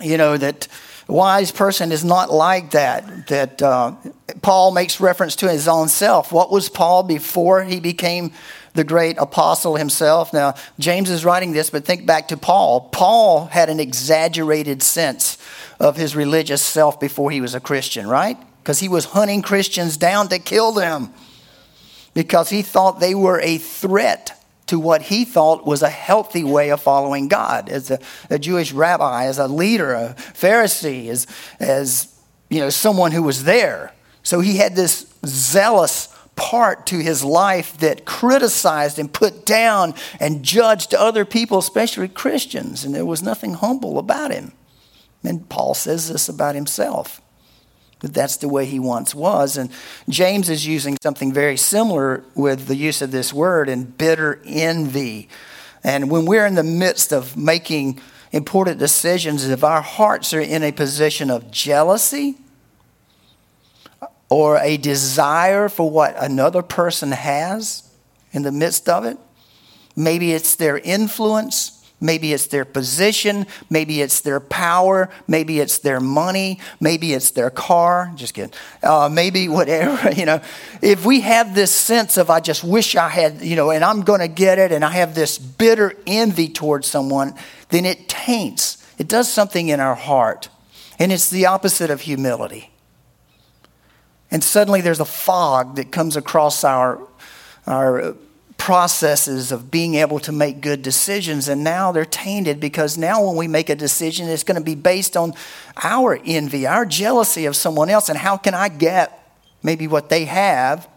you 0.00 0.16
know, 0.16 0.36
that 0.36 0.68
wise 1.08 1.52
person 1.52 1.92
is 1.92 2.04
not 2.04 2.32
like 2.32 2.72
that. 2.72 3.28
That 3.28 3.62
uh, 3.62 3.94
Paul 4.42 4.72
makes 4.72 5.00
reference 5.00 5.36
to 5.36 5.50
his 5.50 5.68
own 5.68 5.88
self. 5.88 6.32
What 6.32 6.50
was 6.50 6.68
Paul 6.68 7.02
before 7.02 7.64
he 7.64 7.80
became 7.80 8.32
the 8.76 8.84
great 8.84 9.18
apostle 9.18 9.76
himself. 9.76 10.32
Now, 10.32 10.54
James 10.78 11.10
is 11.10 11.24
writing 11.24 11.52
this, 11.52 11.70
but 11.70 11.84
think 11.84 12.06
back 12.06 12.28
to 12.28 12.36
Paul. 12.36 12.88
Paul 12.92 13.46
had 13.46 13.68
an 13.68 13.80
exaggerated 13.80 14.82
sense 14.82 15.38
of 15.80 15.96
his 15.96 16.14
religious 16.14 16.62
self 16.62 17.00
before 17.00 17.30
he 17.30 17.40
was 17.40 17.54
a 17.54 17.60
Christian, 17.60 18.06
right? 18.06 18.38
Because 18.62 18.78
he 18.78 18.88
was 18.88 19.06
hunting 19.06 19.42
Christians 19.42 19.96
down 19.96 20.28
to 20.28 20.38
kill 20.38 20.72
them 20.72 21.12
because 22.14 22.50
he 22.50 22.62
thought 22.62 23.00
they 23.00 23.14
were 23.14 23.40
a 23.40 23.58
threat 23.58 24.35
to 24.66 24.78
what 24.78 25.02
he 25.02 25.24
thought 25.24 25.66
was 25.66 25.82
a 25.82 25.90
healthy 25.90 26.44
way 26.44 26.70
of 26.70 26.82
following 26.82 27.28
God 27.28 27.68
as 27.68 27.90
a, 27.90 28.00
a 28.30 28.38
Jewish 28.38 28.72
rabbi, 28.72 29.26
as 29.26 29.38
a 29.38 29.46
leader, 29.46 29.94
a 29.94 30.14
Pharisee, 30.18 31.08
as, 31.08 31.26
as 31.60 32.12
you 32.50 32.60
know, 32.60 32.70
someone 32.70 33.12
who 33.12 33.22
was 33.22 33.44
there. 33.44 33.92
So 34.22 34.40
he 34.40 34.56
had 34.56 34.74
this 34.74 35.06
zealous 35.24 36.08
part 36.34 36.86
to 36.86 36.98
his 36.98 37.24
life 37.24 37.78
that 37.78 38.04
criticized 38.04 38.98
and 38.98 39.12
put 39.12 39.46
down 39.46 39.94
and 40.20 40.42
judged 40.42 40.94
other 40.94 41.24
people, 41.24 41.58
especially 41.58 42.08
Christians, 42.08 42.84
and 42.84 42.94
there 42.94 43.06
was 43.06 43.22
nothing 43.22 43.54
humble 43.54 43.98
about 43.98 44.32
him. 44.32 44.52
And 45.24 45.48
Paul 45.48 45.74
says 45.74 46.10
this 46.10 46.28
about 46.28 46.54
himself. 46.54 47.20
That 48.00 48.12
that's 48.12 48.36
the 48.36 48.48
way 48.48 48.66
he 48.66 48.78
once 48.78 49.14
was. 49.14 49.56
And 49.56 49.70
James 50.08 50.50
is 50.50 50.66
using 50.66 50.98
something 51.02 51.32
very 51.32 51.56
similar 51.56 52.24
with 52.34 52.66
the 52.66 52.76
use 52.76 53.00
of 53.00 53.10
this 53.10 53.32
word 53.32 53.68
in 53.68 53.84
bitter 53.84 54.40
envy. 54.44 55.28
And 55.82 56.10
when 56.10 56.26
we're 56.26 56.46
in 56.46 56.56
the 56.56 56.62
midst 56.62 57.12
of 57.12 57.36
making 57.36 58.00
important 58.32 58.78
decisions, 58.78 59.46
if 59.48 59.64
our 59.64 59.80
hearts 59.80 60.34
are 60.34 60.40
in 60.40 60.62
a 60.62 60.72
position 60.72 61.30
of 61.30 61.50
jealousy, 61.50 62.36
or 64.28 64.58
a 64.58 64.76
desire 64.76 65.68
for 65.68 65.90
what 65.90 66.14
another 66.18 66.62
person 66.62 67.12
has 67.12 67.88
in 68.32 68.42
the 68.42 68.52
midst 68.52 68.88
of 68.88 69.04
it. 69.04 69.18
Maybe 69.94 70.32
it's 70.32 70.56
their 70.56 70.78
influence. 70.78 71.75
Maybe 72.00 72.34
it's 72.34 72.48
their 72.48 72.66
position. 72.66 73.46
Maybe 73.70 74.02
it's 74.02 74.20
their 74.20 74.38
power. 74.38 75.08
Maybe 75.26 75.60
it's 75.60 75.78
their 75.78 75.98
money. 75.98 76.60
Maybe 76.78 77.14
it's 77.14 77.30
their 77.30 77.48
car. 77.48 78.12
Just 78.16 78.34
kidding. 78.34 78.52
Uh, 78.82 79.08
maybe 79.10 79.48
whatever, 79.48 80.10
you 80.16 80.26
know. 80.26 80.42
If 80.82 81.06
we 81.06 81.20
have 81.20 81.54
this 81.54 81.72
sense 81.72 82.18
of, 82.18 82.28
I 82.28 82.40
just 82.40 82.62
wish 82.62 82.96
I 82.96 83.08
had, 83.08 83.40
you 83.40 83.56
know, 83.56 83.70
and 83.70 83.82
I'm 83.82 84.02
going 84.02 84.20
to 84.20 84.28
get 84.28 84.58
it, 84.58 84.72
and 84.72 84.84
I 84.84 84.90
have 84.90 85.14
this 85.14 85.38
bitter 85.38 85.94
envy 86.06 86.48
towards 86.48 86.86
someone, 86.86 87.34
then 87.70 87.86
it 87.86 88.08
taints. 88.08 88.84
It 88.98 89.08
does 89.08 89.32
something 89.32 89.68
in 89.68 89.80
our 89.80 89.94
heart. 89.94 90.50
And 90.98 91.12
it's 91.12 91.30
the 91.30 91.46
opposite 91.46 91.90
of 91.90 92.02
humility. 92.02 92.72
And 94.30 94.44
suddenly 94.44 94.80
there's 94.80 95.00
a 95.00 95.06
fog 95.06 95.76
that 95.76 95.92
comes 95.92 96.16
across 96.16 96.64
our, 96.64 97.00
our 97.66 98.16
processes 98.58 99.52
of 99.52 99.70
being 99.70 99.94
able 99.96 100.18
to 100.20 100.32
make 100.32 100.60
good 100.60 100.82
decisions. 100.82 101.48
And 101.48 101.62
now 101.62 101.92
they're 101.92 102.04
tainted 102.04 102.58
because 102.58 102.96
now 102.96 103.24
when 103.24 103.36
we 103.36 103.48
make 103.48 103.68
a 103.68 103.76
decision, 103.76 104.28
it's 104.28 104.42
going 104.42 104.58
to 104.58 104.64
be 104.64 104.74
based 104.74 105.16
on 105.16 105.34
our 105.82 106.18
envy, 106.24 106.66
our 106.66 106.84
jealousy 106.86 107.46
of 107.46 107.54
someone 107.54 107.90
else. 107.90 108.08
And 108.08 108.18
how 108.18 108.36
can 108.36 108.54
I 108.54 108.68
get 108.68 109.22
maybe 109.62 109.86
what 109.86 110.08
they 110.08 110.24
have? 110.24 110.88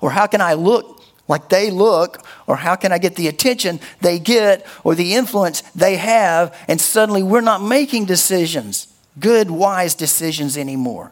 Or 0.00 0.10
how 0.10 0.26
can 0.26 0.40
I 0.40 0.54
look 0.54 1.02
like 1.28 1.48
they 1.48 1.70
look, 1.70 2.26
or 2.46 2.56
how 2.56 2.74
can 2.74 2.92
I 2.92 2.98
get 2.98 3.16
the 3.16 3.28
attention 3.28 3.80
they 4.00 4.18
get, 4.18 4.66
or 4.84 4.94
the 4.94 5.14
influence 5.14 5.62
they 5.74 5.96
have, 5.96 6.54
and 6.68 6.80
suddenly 6.80 7.22
we're 7.22 7.40
not 7.40 7.62
making 7.62 8.06
decisions, 8.06 8.92
good, 9.18 9.50
wise 9.50 9.94
decisions 9.94 10.58
anymore. 10.58 11.10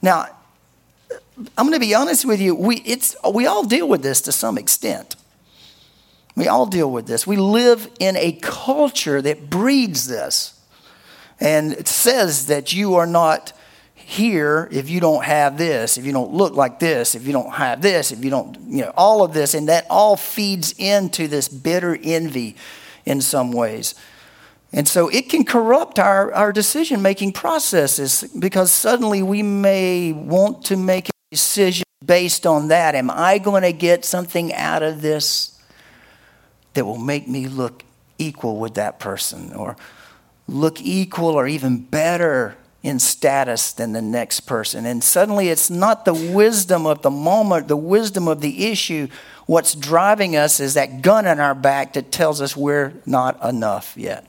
Now, 0.00 0.26
I'm 1.56 1.66
going 1.66 1.72
to 1.72 1.80
be 1.80 1.94
honest 1.94 2.24
with 2.24 2.40
you. 2.40 2.54
We, 2.54 2.76
it's, 2.78 3.14
we 3.32 3.46
all 3.46 3.64
deal 3.64 3.88
with 3.88 4.02
this 4.02 4.20
to 4.22 4.32
some 4.32 4.58
extent. 4.58 5.16
We 6.34 6.48
all 6.48 6.66
deal 6.66 6.90
with 6.90 7.06
this. 7.06 7.26
We 7.26 7.36
live 7.36 7.90
in 7.98 8.16
a 8.16 8.32
culture 8.32 9.20
that 9.22 9.50
breeds 9.50 10.06
this. 10.06 10.54
And 11.40 11.72
it 11.72 11.88
says 11.88 12.46
that 12.46 12.72
you 12.72 12.96
are 12.96 13.06
not 13.06 13.52
here 13.94 14.68
if 14.72 14.88
you 14.88 15.00
don't 15.00 15.24
have 15.24 15.58
this, 15.58 15.98
if 15.98 16.06
you 16.06 16.12
don't 16.12 16.32
look 16.32 16.54
like 16.54 16.78
this, 16.78 17.14
if 17.14 17.26
you 17.26 17.32
don't 17.32 17.52
have 17.52 17.82
this, 17.82 18.10
if 18.10 18.24
you 18.24 18.30
don't, 18.30 18.58
you 18.66 18.82
know, 18.82 18.92
all 18.96 19.22
of 19.22 19.34
this. 19.34 19.54
And 19.54 19.68
that 19.68 19.86
all 19.90 20.16
feeds 20.16 20.74
into 20.78 21.28
this 21.28 21.48
bitter 21.48 21.98
envy 22.02 22.56
in 23.04 23.20
some 23.20 23.52
ways. 23.52 23.94
And 24.72 24.86
so 24.86 25.08
it 25.08 25.28
can 25.28 25.44
corrupt 25.44 25.98
our, 25.98 26.32
our 26.32 26.52
decision 26.52 27.02
making 27.02 27.32
processes 27.32 28.24
because 28.38 28.72
suddenly 28.72 29.22
we 29.22 29.42
may 29.42 30.12
want 30.12 30.64
to 30.66 30.76
make 30.76 31.08
decision 31.30 31.84
based 32.04 32.46
on 32.46 32.68
that. 32.68 32.94
Am 32.94 33.10
I 33.10 33.38
going 33.38 33.62
to 33.62 33.72
get 33.72 34.04
something 34.04 34.52
out 34.54 34.82
of 34.82 35.02
this 35.02 35.60
that 36.74 36.84
will 36.84 36.98
make 36.98 37.28
me 37.28 37.46
look 37.46 37.84
equal 38.18 38.58
with 38.58 38.74
that 38.74 38.98
person 38.98 39.52
or 39.52 39.76
look 40.46 40.80
equal 40.80 41.30
or 41.30 41.46
even 41.46 41.78
better 41.78 42.56
in 42.82 42.98
status 42.98 43.72
than 43.72 43.92
the 43.92 44.02
next 44.02 44.40
person? 44.40 44.86
And 44.86 45.02
suddenly 45.02 45.48
it's 45.48 45.70
not 45.70 46.04
the 46.04 46.14
wisdom 46.14 46.86
of 46.86 47.02
the 47.02 47.10
moment, 47.10 47.68
the 47.68 47.76
wisdom 47.76 48.28
of 48.28 48.40
the 48.40 48.66
issue. 48.66 49.08
What's 49.46 49.74
driving 49.74 50.36
us 50.36 50.60
is 50.60 50.74
that 50.74 51.02
gun 51.02 51.26
in 51.26 51.40
our 51.40 51.54
back 51.54 51.94
that 51.94 52.12
tells 52.12 52.40
us 52.40 52.56
we're 52.56 52.94
not 53.04 53.42
enough 53.44 53.94
yet 53.96 54.26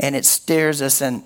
and 0.00 0.16
it 0.16 0.24
stares 0.24 0.82
us 0.82 1.00
and 1.00 1.22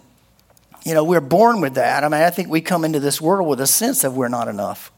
you 0.85 0.95
know 0.95 1.03
we're 1.03 1.21
born 1.21 1.61
with 1.61 1.75
that. 1.75 2.05
I 2.05 2.09
mean 2.09 2.21
i 2.21 2.31
think 2.31 2.49
we 2.49 2.61
come 2.61 2.85
into 2.85 3.01
this 3.01 3.21
world 3.21 3.49
with 3.49 3.61
a 3.61 3.67
sense 3.67 4.05
of 4.05 4.17
we're 4.17 4.29
not 4.29 4.49
enough. 4.49 4.93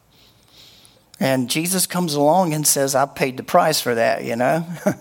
And 1.19 1.49
jesus 1.49 1.87
comes 1.87 2.15
along 2.15 2.53
and 2.53 2.67
says 2.67 2.95
i 2.95 3.07
paid 3.07 3.37
the 3.37 3.43
price 3.43 3.81
for 3.81 3.95
that 3.95 4.25
you 4.25 4.37
know? 4.37 4.67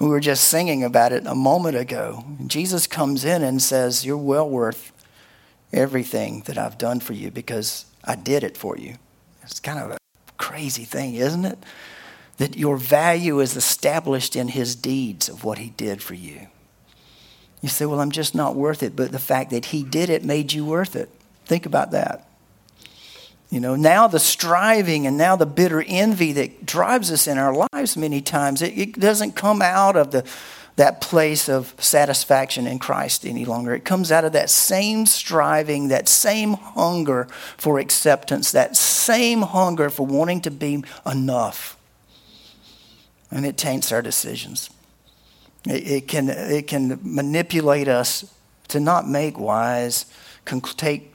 We 0.00 0.08
were 0.08 0.20
just 0.20 0.48
singing 0.48 0.82
about 0.82 1.12
it 1.12 1.28
a 1.28 1.34
moment 1.34 1.76
ago. 1.76 2.24
Jesus 2.48 2.88
comes 2.88 3.24
in 3.24 3.44
and 3.44 3.62
says 3.62 4.04
you're 4.04 4.16
well 4.16 4.50
worth 4.50 4.90
everything 5.72 6.42
that 6.46 6.58
i've 6.58 6.76
done 6.76 6.98
for 6.98 7.12
you 7.12 7.30
because 7.30 7.86
i 8.02 8.16
did 8.16 8.42
it 8.42 8.56
for 8.56 8.76
you. 8.76 8.96
It's 9.44 9.60
kind 9.60 9.78
of 9.78 9.92
a 9.92 9.98
crazy 10.38 10.84
thing 10.84 11.14
isn't 11.14 11.44
it? 11.44 11.58
That 12.38 12.56
your 12.56 12.76
value 12.76 13.38
is 13.38 13.54
established 13.54 14.34
in 14.34 14.48
his 14.48 14.74
deeds 14.74 15.28
of 15.28 15.44
what 15.44 15.58
he 15.58 15.70
did 15.70 16.02
for 16.02 16.14
you 16.14 16.48
you 17.62 17.68
say, 17.68 17.86
well, 17.86 18.00
I'm 18.00 18.10
just 18.10 18.34
not 18.34 18.56
worth 18.56 18.82
it. 18.82 18.94
But 18.94 19.12
the 19.12 19.18
fact 19.18 19.50
that 19.50 19.66
he 19.66 19.82
did 19.82 20.10
it 20.10 20.24
made 20.24 20.52
you 20.52 20.66
worth 20.66 20.94
it. 20.94 21.08
Think 21.46 21.64
about 21.64 21.92
that. 21.92 22.28
You 23.50 23.60
know, 23.60 23.76
now 23.76 24.08
the 24.08 24.18
striving 24.18 25.06
and 25.06 25.16
now 25.16 25.36
the 25.36 25.46
bitter 25.46 25.84
envy 25.86 26.32
that 26.32 26.66
drives 26.66 27.12
us 27.12 27.26
in 27.26 27.38
our 27.38 27.66
lives 27.72 27.96
many 27.96 28.20
times, 28.20 28.62
it, 28.62 28.76
it 28.76 28.92
doesn't 28.98 29.32
come 29.32 29.60
out 29.60 29.94
of 29.94 30.10
the, 30.10 30.24
that 30.76 31.02
place 31.02 31.48
of 31.48 31.74
satisfaction 31.78 32.66
in 32.66 32.78
Christ 32.78 33.26
any 33.26 33.44
longer. 33.44 33.74
It 33.74 33.84
comes 33.84 34.10
out 34.10 34.24
of 34.24 34.32
that 34.32 34.48
same 34.48 35.04
striving, 35.04 35.88
that 35.88 36.08
same 36.08 36.54
hunger 36.54 37.28
for 37.58 37.78
acceptance, 37.78 38.52
that 38.52 38.74
same 38.74 39.42
hunger 39.42 39.90
for 39.90 40.06
wanting 40.06 40.40
to 40.42 40.50
be 40.50 40.82
enough. 41.04 41.76
And 43.30 43.44
it 43.44 43.56
taints 43.58 43.92
our 43.92 44.02
decisions. 44.02 44.70
It, 45.66 45.90
it, 45.90 46.08
can, 46.08 46.28
it 46.28 46.66
can 46.66 46.98
manipulate 47.02 47.88
us 47.88 48.32
to 48.68 48.80
not 48.80 49.08
make 49.08 49.38
wise, 49.38 50.06
take, 50.76 51.14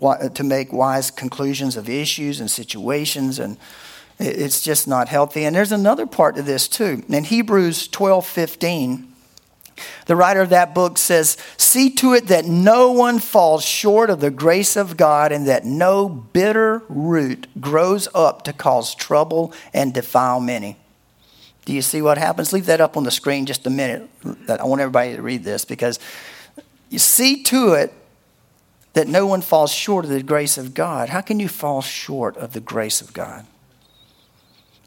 to 0.00 0.44
make 0.44 0.72
wise 0.72 1.10
conclusions 1.10 1.76
of 1.76 1.88
issues 1.88 2.40
and 2.40 2.50
situations, 2.50 3.38
and 3.38 3.56
it's 4.18 4.62
just 4.62 4.88
not 4.88 5.08
healthy. 5.08 5.44
And 5.44 5.54
there's 5.54 5.72
another 5.72 6.06
part 6.06 6.36
to 6.36 6.42
this 6.42 6.68
too. 6.68 7.04
In 7.08 7.24
Hebrews 7.24 7.88
12 7.88 8.26
15, 8.26 9.12
the 10.06 10.16
writer 10.16 10.40
of 10.40 10.50
that 10.50 10.74
book 10.74 10.98
says, 10.98 11.36
See 11.56 11.90
to 11.96 12.14
it 12.14 12.28
that 12.28 12.46
no 12.46 12.92
one 12.92 13.18
falls 13.18 13.64
short 13.64 14.08
of 14.10 14.20
the 14.20 14.30
grace 14.30 14.76
of 14.76 14.96
God 14.96 15.32
and 15.32 15.46
that 15.46 15.64
no 15.64 16.08
bitter 16.08 16.82
root 16.88 17.46
grows 17.60 18.08
up 18.14 18.42
to 18.44 18.52
cause 18.52 18.94
trouble 18.94 19.52
and 19.74 19.92
defile 19.92 20.40
many. 20.40 20.76
Do 21.66 21.72
you 21.72 21.82
see 21.82 22.00
what 22.00 22.16
happens? 22.16 22.52
Leave 22.52 22.66
that 22.66 22.80
up 22.80 22.96
on 22.96 23.02
the 23.02 23.10
screen 23.10 23.44
just 23.44 23.66
a 23.66 23.70
minute. 23.70 24.08
I 24.48 24.64
want 24.64 24.80
everybody 24.80 25.16
to 25.16 25.20
read 25.20 25.42
this 25.42 25.64
because 25.64 25.98
you 26.88 27.00
see 27.00 27.42
to 27.42 27.72
it 27.72 27.92
that 28.92 29.08
no 29.08 29.26
one 29.26 29.42
falls 29.42 29.72
short 29.72 30.04
of 30.04 30.10
the 30.12 30.22
grace 30.22 30.56
of 30.56 30.74
God. 30.74 31.08
How 31.08 31.20
can 31.20 31.40
you 31.40 31.48
fall 31.48 31.82
short 31.82 32.36
of 32.36 32.52
the 32.52 32.60
grace 32.60 33.00
of 33.00 33.12
God? 33.12 33.46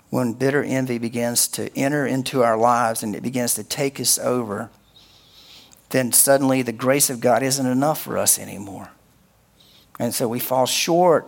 When 0.09 0.33
bitter 0.33 0.63
envy 0.63 0.98
begins 0.98 1.50
to 1.50 1.69
enter 1.77 2.07
into 2.07 2.43
our 2.43 2.57
lives 2.57 3.03
and 3.03 3.13
it 3.13 3.21
begins 3.21 3.55
to 3.55 3.63
take 3.63 4.00
us 4.00 4.17
over, 4.17 4.69
then 5.89 6.13
suddenly 6.13 6.62
the 6.62 6.71
grace 6.71 7.09
of 7.09 7.19
God 7.19 7.43
isn't 7.43 7.65
enough 7.65 8.01
for 8.01 8.17
us 8.17 8.39
anymore. 8.39 8.89
And 10.00 10.15
so 10.15 10.29
we 10.29 10.39
fall 10.39 10.65
short 10.65 11.27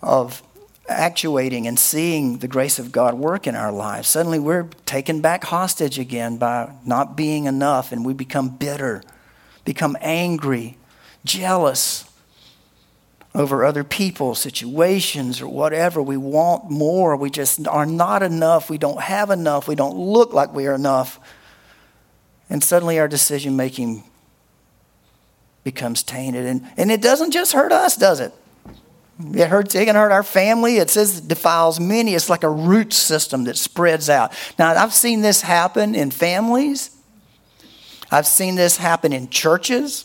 of 0.00 0.42
actuating 0.88 1.66
and 1.66 1.78
seeing 1.78 2.38
the 2.38 2.48
grace 2.48 2.78
of 2.78 2.90
God 2.90 3.14
work 3.14 3.46
in 3.46 3.54
our 3.54 3.70
lives. 3.70 4.08
Suddenly 4.08 4.38
we're 4.38 4.68
taken 4.86 5.20
back 5.20 5.44
hostage 5.44 5.98
again 5.98 6.38
by 6.38 6.72
not 6.84 7.16
being 7.16 7.44
enough, 7.44 7.92
and 7.92 8.04
we 8.04 8.14
become 8.14 8.48
bitter, 8.48 9.02
become 9.64 9.96
angry, 10.00 10.76
jealous 11.24 12.04
over 13.34 13.64
other 13.64 13.84
people, 13.84 14.34
situations, 14.34 15.40
or 15.40 15.46
whatever. 15.46 16.02
We 16.02 16.16
want 16.16 16.70
more. 16.70 17.14
We 17.16 17.30
just 17.30 17.68
are 17.68 17.86
not 17.86 18.22
enough. 18.22 18.70
We 18.70 18.78
don't 18.78 19.00
have 19.00 19.30
enough. 19.30 19.68
We 19.68 19.74
don't 19.74 19.96
look 19.96 20.32
like 20.32 20.54
we 20.54 20.66
are 20.66 20.74
enough. 20.74 21.20
And 22.50 22.64
suddenly 22.64 22.98
our 22.98 23.08
decision 23.08 23.56
making 23.56 24.04
becomes 25.62 26.02
tainted. 26.02 26.46
And, 26.46 26.66
and 26.76 26.90
it 26.90 27.02
doesn't 27.02 27.30
just 27.30 27.52
hurt 27.52 27.72
us, 27.72 27.96
does 27.96 28.20
it? 28.20 28.32
It 29.20 29.48
hurts, 29.48 29.74
it 29.74 29.86
can 29.86 29.96
hurt 29.96 30.12
our 30.12 30.22
family. 30.22 30.76
It 30.76 30.90
says 30.90 31.18
it 31.18 31.28
defiles 31.28 31.80
many. 31.80 32.14
It's 32.14 32.30
like 32.30 32.44
a 32.44 32.50
root 32.50 32.92
system 32.92 33.44
that 33.44 33.56
spreads 33.56 34.08
out. 34.08 34.32
Now, 34.58 34.72
I've 34.74 34.94
seen 34.94 35.22
this 35.22 35.40
happen 35.40 35.94
in 35.94 36.10
families. 36.10 36.96
I've 38.10 38.26
seen 38.26 38.54
this 38.54 38.76
happen 38.76 39.12
in 39.12 39.28
churches 39.28 40.04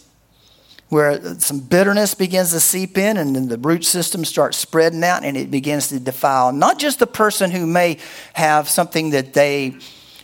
where 0.89 1.39
some 1.39 1.59
bitterness 1.59 2.13
begins 2.13 2.51
to 2.51 2.59
seep 2.59 2.97
in 2.97 3.17
and 3.17 3.35
then 3.35 3.47
the 3.47 3.57
root 3.57 3.83
system 3.83 4.25
starts 4.25 4.57
spreading 4.57 5.03
out 5.03 5.23
and 5.23 5.35
it 5.35 5.49
begins 5.49 5.87
to 5.87 5.99
defile 5.99 6.51
not 6.51 6.77
just 6.77 6.99
the 6.99 7.07
person 7.07 7.49
who 7.49 7.65
may 7.65 7.97
have 8.33 8.69
something 8.69 9.09
that 9.09 9.33
they 9.33 9.75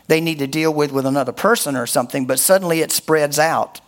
they 0.07 0.21
need 0.21 0.39
to 0.39 0.47
deal 0.47 0.73
with 0.73 0.91
with 0.91 1.05
another 1.05 1.31
person 1.31 1.75
or 1.75 1.85
something, 1.85 2.25
but 2.25 2.39
suddenly 2.39 2.81
it 2.81 2.91
spreads 2.91 3.37
out 3.37 3.79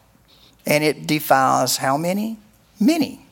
and 0.65 0.84
it 0.84 1.08
defiles 1.08 1.77
how 1.77 1.98
many? 1.98 2.38
Many. 2.79 3.25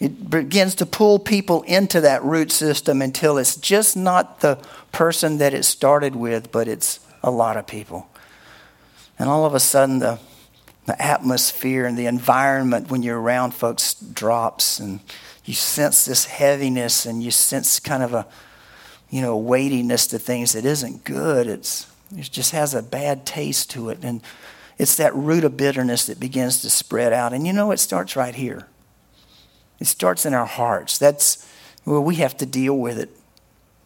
It 0.00 0.30
begins 0.30 0.76
to 0.76 0.86
pull 0.86 1.18
people 1.18 1.62
into 1.62 2.00
that 2.02 2.22
root 2.22 2.52
system 2.52 3.02
until 3.02 3.36
it's 3.36 3.56
just 3.56 3.96
not 3.96 4.40
the 4.40 4.56
person 4.92 5.38
that 5.38 5.54
it 5.54 5.64
started 5.64 6.14
with, 6.14 6.52
but 6.52 6.68
it's 6.68 7.00
a 7.22 7.30
lot 7.30 7.56
of 7.56 7.66
people. 7.66 8.08
And 9.18 9.28
all 9.28 9.44
of 9.44 9.54
a 9.54 9.60
sudden, 9.60 9.98
the, 9.98 10.20
the 10.86 11.00
atmosphere 11.02 11.84
and 11.84 11.98
the 11.98 12.06
environment 12.06 12.90
when 12.90 13.02
you're 13.02 13.20
around 13.20 13.52
folks 13.52 13.94
drops, 13.94 14.78
and 14.78 15.00
you 15.44 15.54
sense 15.54 16.04
this 16.04 16.26
heaviness, 16.26 17.04
and 17.04 17.22
you 17.22 17.32
sense 17.32 17.80
kind 17.80 18.04
of 18.04 18.14
a 18.14 18.26
you 19.10 19.20
know 19.20 19.36
weightiness 19.36 20.06
to 20.08 20.18
things 20.18 20.52
that 20.52 20.64
isn't 20.64 21.02
good. 21.02 21.48
It's 21.48 21.90
it 22.16 22.30
just 22.30 22.52
has 22.52 22.72
a 22.72 22.82
bad 22.82 23.26
taste 23.26 23.70
to 23.70 23.88
it, 23.88 23.98
and 24.02 24.22
it's 24.78 24.96
that 24.96 25.12
root 25.14 25.42
of 25.42 25.56
bitterness 25.56 26.06
that 26.06 26.20
begins 26.20 26.60
to 26.62 26.70
spread 26.70 27.12
out. 27.12 27.32
And 27.32 27.44
you 27.44 27.52
know, 27.52 27.72
it 27.72 27.78
starts 27.78 28.14
right 28.14 28.34
here. 28.34 28.68
It 29.80 29.86
starts 29.86 30.26
in 30.26 30.34
our 30.34 30.46
hearts. 30.46 30.98
That's 30.98 31.46
where 31.84 32.00
we 32.00 32.16
have 32.16 32.36
to 32.38 32.46
deal 32.46 32.76
with 32.76 32.98
it 32.98 33.10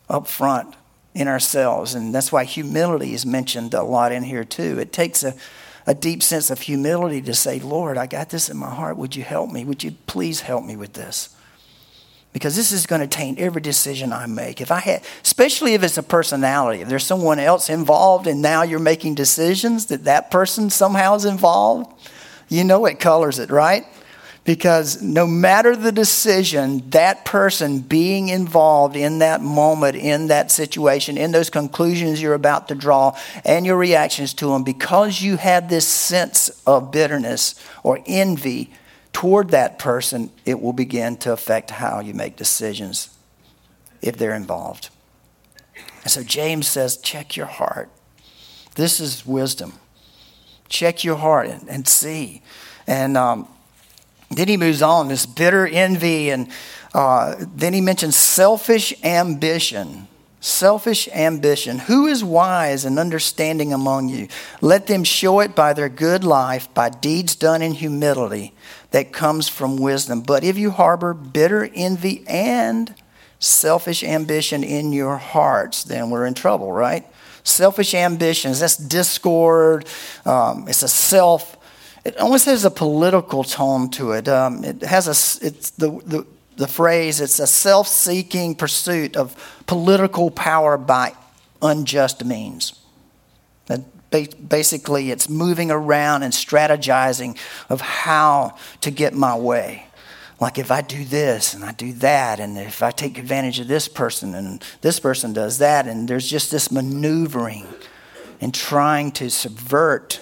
up 0.08 0.26
front 0.26 0.74
in 1.14 1.28
ourselves. 1.28 1.94
And 1.94 2.14
that's 2.14 2.32
why 2.32 2.44
humility 2.44 3.14
is 3.14 3.26
mentioned 3.26 3.74
a 3.74 3.82
lot 3.82 4.12
in 4.12 4.22
here, 4.22 4.44
too. 4.44 4.78
It 4.78 4.92
takes 4.92 5.22
a, 5.22 5.34
a 5.86 5.94
deep 5.94 6.22
sense 6.22 6.50
of 6.50 6.60
humility 6.60 7.20
to 7.22 7.34
say, 7.34 7.60
Lord, 7.60 7.98
I 7.98 8.06
got 8.06 8.30
this 8.30 8.48
in 8.48 8.56
my 8.56 8.74
heart. 8.74 8.96
Would 8.96 9.16
you 9.16 9.22
help 9.22 9.50
me? 9.50 9.64
Would 9.64 9.84
you 9.84 9.92
please 10.06 10.40
help 10.40 10.64
me 10.64 10.76
with 10.76 10.94
this? 10.94 11.36
Because 12.32 12.56
this 12.56 12.72
is 12.72 12.86
going 12.86 13.02
to 13.02 13.06
taint 13.06 13.38
every 13.38 13.60
decision 13.60 14.10
I 14.10 14.24
make. 14.24 14.62
If 14.62 14.70
I 14.70 14.80
had, 14.80 15.02
especially 15.22 15.74
if 15.74 15.82
it's 15.82 15.98
a 15.98 16.02
personality, 16.02 16.80
if 16.80 16.88
there's 16.88 17.04
someone 17.04 17.38
else 17.38 17.68
involved 17.68 18.26
and 18.26 18.40
now 18.40 18.62
you're 18.62 18.78
making 18.78 19.16
decisions 19.16 19.86
that 19.86 20.04
that 20.04 20.30
person 20.30 20.70
somehow 20.70 21.14
is 21.14 21.26
involved, 21.26 21.92
you 22.48 22.64
know 22.64 22.86
it 22.86 22.98
colors 22.98 23.38
it, 23.38 23.50
right? 23.50 23.84
Because 24.44 25.00
no 25.00 25.24
matter 25.24 25.76
the 25.76 25.92
decision, 25.92 26.90
that 26.90 27.24
person 27.24 27.78
being 27.78 28.28
involved 28.28 28.96
in 28.96 29.20
that 29.20 29.40
moment, 29.40 29.94
in 29.94 30.26
that 30.28 30.50
situation, 30.50 31.16
in 31.16 31.30
those 31.30 31.48
conclusions 31.48 32.20
you're 32.20 32.34
about 32.34 32.66
to 32.68 32.74
draw, 32.74 33.16
and 33.44 33.64
your 33.64 33.76
reactions 33.76 34.34
to 34.34 34.46
them, 34.46 34.64
because 34.64 35.22
you 35.22 35.36
have 35.36 35.68
this 35.68 35.86
sense 35.86 36.48
of 36.66 36.90
bitterness 36.90 37.54
or 37.84 38.00
envy 38.06 38.72
toward 39.12 39.50
that 39.50 39.78
person, 39.78 40.30
it 40.44 40.60
will 40.60 40.72
begin 40.72 41.16
to 41.18 41.32
affect 41.32 41.70
how 41.70 42.00
you 42.00 42.12
make 42.12 42.34
decisions 42.34 43.16
if 44.00 44.16
they're 44.16 44.34
involved. 44.34 44.90
And 46.02 46.10
so 46.10 46.24
James 46.24 46.66
says, 46.66 46.96
check 46.96 47.36
your 47.36 47.46
heart. 47.46 47.90
This 48.74 48.98
is 48.98 49.24
wisdom. 49.24 49.74
Check 50.68 51.04
your 51.04 51.16
heart 51.16 51.46
and, 51.46 51.68
and 51.68 51.86
see. 51.86 52.42
And 52.88 53.16
um, 53.16 53.46
then 54.36 54.48
he 54.48 54.56
moves 54.56 54.82
on, 54.82 55.08
this 55.08 55.26
bitter 55.26 55.66
envy, 55.66 56.30
and 56.30 56.48
uh, 56.94 57.36
then 57.38 57.72
he 57.72 57.80
mentions 57.80 58.16
selfish 58.16 58.94
ambition. 59.04 60.08
Selfish 60.40 61.08
ambition. 61.08 61.78
Who 61.78 62.06
is 62.06 62.24
wise 62.24 62.84
and 62.84 62.98
understanding 62.98 63.72
among 63.72 64.08
you? 64.08 64.26
Let 64.60 64.88
them 64.88 65.04
show 65.04 65.38
it 65.38 65.54
by 65.54 65.72
their 65.72 65.88
good 65.88 66.24
life, 66.24 66.72
by 66.74 66.88
deeds 66.88 67.36
done 67.36 67.62
in 67.62 67.74
humility 67.74 68.52
that 68.90 69.12
comes 69.12 69.48
from 69.48 69.76
wisdom. 69.76 70.20
But 70.20 70.42
if 70.42 70.58
you 70.58 70.72
harbor 70.72 71.14
bitter 71.14 71.70
envy 71.74 72.24
and 72.26 72.92
selfish 73.38 74.02
ambition 74.02 74.64
in 74.64 74.92
your 74.92 75.16
hearts, 75.16 75.84
then 75.84 76.10
we're 76.10 76.26
in 76.26 76.34
trouble, 76.34 76.72
right? 76.72 77.06
Selfish 77.44 77.94
ambitions, 77.94 78.60
that's 78.60 78.76
discord, 78.76 79.86
um, 80.24 80.66
it's 80.68 80.82
a 80.82 80.88
self 80.88 81.56
it 82.04 82.18
almost 82.18 82.46
has 82.46 82.64
a 82.64 82.70
political 82.70 83.44
tone 83.44 83.90
to 83.90 84.12
it. 84.12 84.28
Um, 84.28 84.64
it 84.64 84.82
has 84.82 85.06
a, 85.06 85.46
it's 85.46 85.70
the, 85.70 85.90
the, 86.04 86.26
the 86.56 86.66
phrase, 86.66 87.20
it's 87.20 87.38
a 87.38 87.46
self 87.46 87.86
seeking 87.88 88.54
pursuit 88.54 89.16
of 89.16 89.62
political 89.66 90.30
power 90.30 90.76
by 90.76 91.14
unjust 91.60 92.24
means. 92.24 92.78
That 93.66 93.80
basically, 94.48 95.10
it's 95.10 95.28
moving 95.28 95.70
around 95.70 96.22
and 96.22 96.32
strategizing 96.32 97.38
of 97.68 97.80
how 97.80 98.56
to 98.80 98.90
get 98.90 99.14
my 99.14 99.36
way. 99.36 99.86
Like 100.40 100.58
if 100.58 100.72
I 100.72 100.82
do 100.82 101.04
this 101.04 101.54
and 101.54 101.64
I 101.64 101.70
do 101.70 101.92
that, 101.94 102.40
and 102.40 102.58
if 102.58 102.82
I 102.82 102.90
take 102.90 103.16
advantage 103.16 103.60
of 103.60 103.68
this 103.68 103.86
person 103.86 104.34
and 104.34 104.62
this 104.80 104.98
person 104.98 105.32
does 105.32 105.58
that, 105.58 105.86
and 105.86 106.08
there's 106.08 106.28
just 106.28 106.50
this 106.50 106.72
maneuvering 106.72 107.66
and 108.40 108.52
trying 108.52 109.12
to 109.12 109.30
subvert 109.30 110.20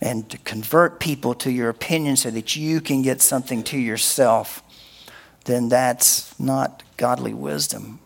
and 0.00 0.28
to 0.30 0.38
convert 0.38 1.00
people 1.00 1.34
to 1.34 1.50
your 1.50 1.68
opinion 1.68 2.16
so 2.16 2.30
that 2.30 2.56
you 2.56 2.80
can 2.80 3.02
get 3.02 3.22
something 3.22 3.62
to 3.64 3.78
yourself, 3.78 4.62
then 5.44 5.68
that's 5.68 6.38
not 6.38 6.82
godly 6.96 7.32
wisdom 7.32 8.00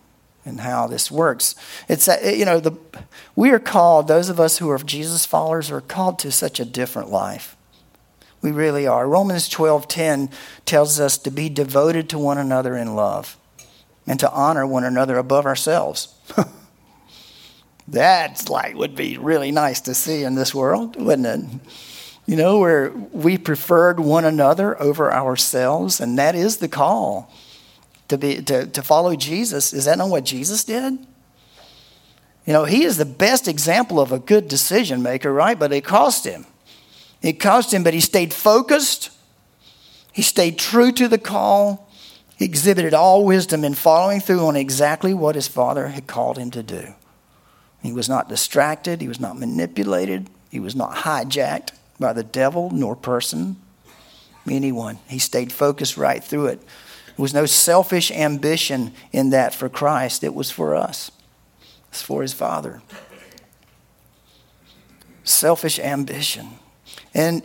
and 0.45 0.61
how 0.61 0.87
this 0.87 1.11
works. 1.11 1.55
It's 1.89 2.07
that, 2.07 2.37
you 2.37 2.45
know 2.45 2.61
the 2.61 2.77
we 3.37 3.51
are 3.51 3.59
called 3.59 4.09
those 4.09 4.29
of 4.29 4.41
us 4.41 4.59
who 4.59 4.71
are 4.71 4.79
Jesus 4.79 5.27
followers 5.27 5.71
are 5.71 5.81
called 5.81 6.19
to 6.21 6.33
such 6.33 6.61
a 6.61 6.65
different 6.65 7.11
life. 7.11 7.57
We 8.43 8.53
really 8.53 8.87
are. 8.87 9.07
Romans 9.07 9.49
12:10 9.49 10.31
tells 10.65 10.99
us 10.99 11.19
to 11.19 11.31
be 11.31 11.49
devoted 11.49 12.09
to 12.11 12.19
one 12.19 12.39
another 12.39 12.77
in 12.77 12.95
love 12.95 13.37
and 14.07 14.19
to 14.21 14.31
honor 14.31 14.67
one 14.67 14.85
another 14.85 15.19
above 15.19 15.47
ourselves. 15.47 16.09
That's 17.91 18.49
like 18.49 18.77
would 18.77 18.95
be 18.95 19.19
really 19.19 19.51
nice 19.51 19.81
to 19.83 19.95
see 19.95 20.23
in 20.23 20.37
this 20.37 20.55
world, 20.55 20.97
wouldn't 20.97 21.27
it? 21.27 21.61
You 22.27 22.37
know, 22.37 22.59
where 22.61 22.91
we 22.91 23.37
preferred 23.37 23.99
one 23.99 24.25
another 24.25 24.81
over 24.81 25.13
ourselves, 25.13 26.01
and 26.01 26.17
that 26.19 26.37
is 26.37 26.59
the 26.59 26.69
call 26.69 27.33
to 28.09 28.17
be 28.17 28.43
to, 28.43 28.67
to 28.67 28.83
follow 28.83 29.17
Jesus. 29.17 29.73
Is 29.73 29.87
that 29.87 29.99
not 29.99 30.09
what 30.09 30.25
Jesus 30.25 30.63
did? 30.63 30.99
You 32.47 32.53
know, 32.53 32.65
he 32.65 32.85
is 32.85 32.97
the 32.97 33.05
best 33.05 33.49
example 33.49 34.01
of 34.01 34.13
a 34.13 34.19
good 34.19 34.47
decision 34.47 35.03
maker, 35.03 35.33
right? 35.33 35.59
But 35.59 35.73
it 35.73 35.85
cost 35.85 36.25
him. 36.25 36.47
It 37.23 37.35
cost 37.35 37.75
him, 37.75 37.83
but 37.83 37.93
he 37.93 38.01
stayed 38.01 38.33
focused. 38.33 39.11
He 40.13 40.23
stayed 40.23 40.59
true 40.59 40.93
to 40.93 41.09
the 41.09 41.19
call. 41.19 41.89
He 42.37 42.45
exhibited 42.45 42.95
all 42.95 43.25
wisdom 43.25 43.65
in 43.65 43.75
following 43.75 44.21
through 44.21 44.47
on 44.47 44.57
exactly 44.57 45.13
what 45.13 45.35
his 45.35 45.49
father 45.49 45.89
had 45.89 46.07
called 46.07 46.39
him 46.39 46.51
to 46.53 46.63
do. 46.63 46.95
He 47.83 47.93
was 47.93 48.09
not 48.09 48.29
distracted, 48.29 49.01
he 49.01 49.09
was 49.09 49.21
not 49.21 49.39
manipulated, 49.39 50.29
he 50.51 50.61
was 50.61 50.77
not 50.77 50.97
hijacked 50.97 51.71
by 51.99 52.13
the 52.13 52.23
devil 52.23 52.71
nor 52.71 52.95
person, 52.95 53.57
anyone. 54.49 54.99
He 55.09 55.19
stayed 55.19 55.53
focused 55.53 55.97
right 55.97 56.23
through 56.23 56.47
it. 56.47 56.61
There 56.61 57.23
was 57.23 57.35
no 57.35 57.47
selfish 57.47 58.11
ambition 58.11 58.93
in 59.13 59.31
that 59.31 59.55
for 59.55 59.69
Christ, 59.69 60.25
it 60.25 60.35
was 60.35 60.51
for 60.51 60.75
us, 60.75 61.11
it's 61.89 62.03
for 62.03 62.23
his 62.23 62.33
Father. 62.33 62.83
Selfish 65.25 65.79
ambition. 65.79 66.49
And 67.15 67.43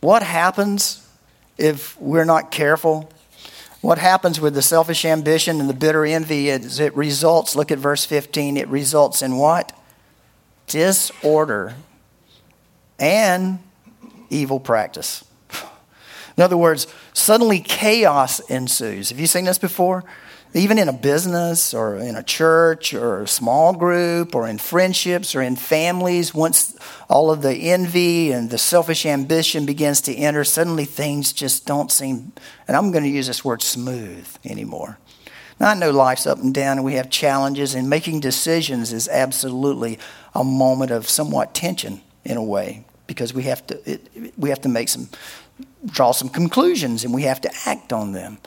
what 0.00 0.22
happens 0.22 1.08
if 1.56 1.98
we're 2.00 2.24
not 2.24 2.50
careful 2.50 3.10
what 3.84 3.98
happens 3.98 4.40
with 4.40 4.54
the 4.54 4.62
selfish 4.62 5.04
ambition 5.04 5.60
and 5.60 5.68
the 5.68 5.74
bitter 5.74 6.06
envy 6.06 6.48
is 6.48 6.80
it 6.80 6.96
results, 6.96 7.54
look 7.54 7.70
at 7.70 7.78
verse 7.78 8.06
15, 8.06 8.56
it 8.56 8.66
results 8.68 9.20
in 9.20 9.36
what? 9.36 9.78
Disorder 10.66 11.74
and 12.98 13.58
evil 14.30 14.58
practice. 14.58 15.22
In 16.34 16.42
other 16.42 16.56
words, 16.56 16.86
suddenly 17.12 17.60
chaos 17.60 18.40
ensues. 18.48 19.10
Have 19.10 19.20
you 19.20 19.26
seen 19.26 19.44
this 19.44 19.58
before? 19.58 20.02
Even 20.56 20.78
in 20.78 20.88
a 20.88 20.92
business 20.92 21.74
or 21.74 21.96
in 21.96 22.14
a 22.14 22.22
church 22.22 22.94
or 22.94 23.22
a 23.22 23.28
small 23.28 23.72
group 23.72 24.36
or 24.36 24.46
in 24.46 24.58
friendships 24.58 25.34
or 25.34 25.42
in 25.42 25.56
families, 25.56 26.32
once 26.32 26.76
all 27.10 27.32
of 27.32 27.42
the 27.42 27.72
envy 27.72 28.30
and 28.30 28.50
the 28.50 28.58
selfish 28.58 29.04
ambition 29.04 29.66
begins 29.66 30.00
to 30.02 30.14
enter, 30.14 30.44
suddenly 30.44 30.84
things 30.84 31.32
just 31.32 31.66
don't 31.66 31.90
seem, 31.90 32.32
and 32.68 32.76
I'm 32.76 32.92
going 32.92 33.02
to 33.02 33.10
use 33.10 33.26
this 33.26 33.44
word 33.44 33.62
smooth 33.62 34.28
anymore. 34.44 34.98
Now, 35.58 35.70
I 35.70 35.74
know 35.74 35.90
life's 35.90 36.26
up 36.26 36.38
and 36.38 36.54
down 36.54 36.78
and 36.78 36.84
we 36.84 36.94
have 36.94 37.10
challenges, 37.10 37.74
and 37.74 37.90
making 37.90 38.20
decisions 38.20 38.92
is 38.92 39.08
absolutely 39.08 39.98
a 40.36 40.44
moment 40.44 40.92
of 40.92 41.08
somewhat 41.08 41.54
tension 41.54 42.00
in 42.24 42.36
a 42.36 42.42
way 42.42 42.84
because 43.08 43.34
we 43.34 43.42
have 43.44 43.66
to, 43.66 43.90
it, 43.90 44.08
we 44.38 44.50
have 44.50 44.60
to 44.60 44.68
make 44.68 44.88
some, 44.88 45.08
draw 45.84 46.12
some 46.12 46.28
conclusions 46.28 47.04
and 47.04 47.12
we 47.12 47.22
have 47.22 47.40
to 47.40 47.50
act 47.66 47.92
on 47.92 48.12
them. 48.12 48.38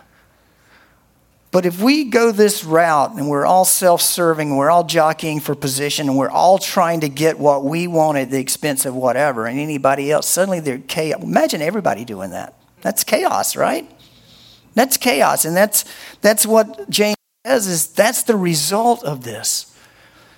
But 1.57 1.65
if 1.65 1.81
we 1.81 2.03
go 2.03 2.31
this 2.31 2.63
route 2.63 3.15
and 3.15 3.27
we're 3.29 3.47
all 3.47 3.65
self 3.65 3.99
serving, 3.99 4.55
we're 4.55 4.69
all 4.69 4.83
jockeying 4.83 5.39
for 5.39 5.55
position, 5.55 6.07
and 6.07 6.15
we're 6.15 6.29
all 6.29 6.59
trying 6.59 6.99
to 6.99 7.09
get 7.09 7.39
what 7.39 7.65
we 7.65 7.87
want 7.87 8.19
at 8.19 8.29
the 8.29 8.37
expense 8.37 8.85
of 8.85 8.93
whatever 8.93 9.47
and 9.47 9.59
anybody 9.59 10.11
else, 10.11 10.29
suddenly 10.29 10.59
they're 10.59 10.77
chaos. 10.77 11.23
Imagine 11.23 11.63
everybody 11.63 12.05
doing 12.05 12.29
that. 12.29 12.53
That's 12.81 13.03
chaos, 13.03 13.55
right? 13.55 13.89
That's 14.75 14.97
chaos. 14.97 15.45
And 15.45 15.57
that's, 15.57 15.83
that's 16.21 16.45
what 16.45 16.91
James 16.91 17.17
says 17.43 17.65
is 17.65 17.87
that's 17.87 18.21
the 18.21 18.37
result 18.37 19.03
of 19.03 19.23
this. 19.23 19.75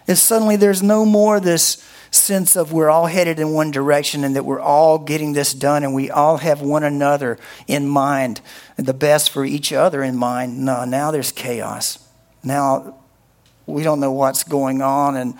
Is 0.07 0.23
suddenly 0.23 0.55
there's 0.55 0.81
no 0.81 1.03
more 1.03 1.41
this 1.41 1.85
sense 2.11 2.55
of 2.55 2.71
we're 2.71 2.89
all 2.89 3.07
headed 3.07 3.39
in 3.39 3.53
one 3.53 3.71
direction 3.71 4.23
and 4.23 4.35
that 4.35 4.45
we're 4.45 4.59
all 4.59 4.97
getting 4.97 5.33
this 5.33 5.53
done 5.53 5.83
and 5.83 5.93
we 5.93 6.09
all 6.09 6.37
have 6.37 6.61
one 6.61 6.83
another 6.83 7.37
in 7.67 7.87
mind 7.87 8.41
the 8.77 8.93
best 8.93 9.29
for 9.31 9.45
each 9.45 9.73
other 9.73 10.03
in 10.03 10.15
mind. 10.15 10.59
No, 10.65 10.85
now 10.85 11.11
there's 11.11 11.31
chaos. 11.31 11.99
Now 12.43 12.95
we 13.65 13.83
don't 13.83 13.99
know 13.99 14.11
what's 14.11 14.43
going 14.43 14.81
on 14.81 15.15
and 15.15 15.37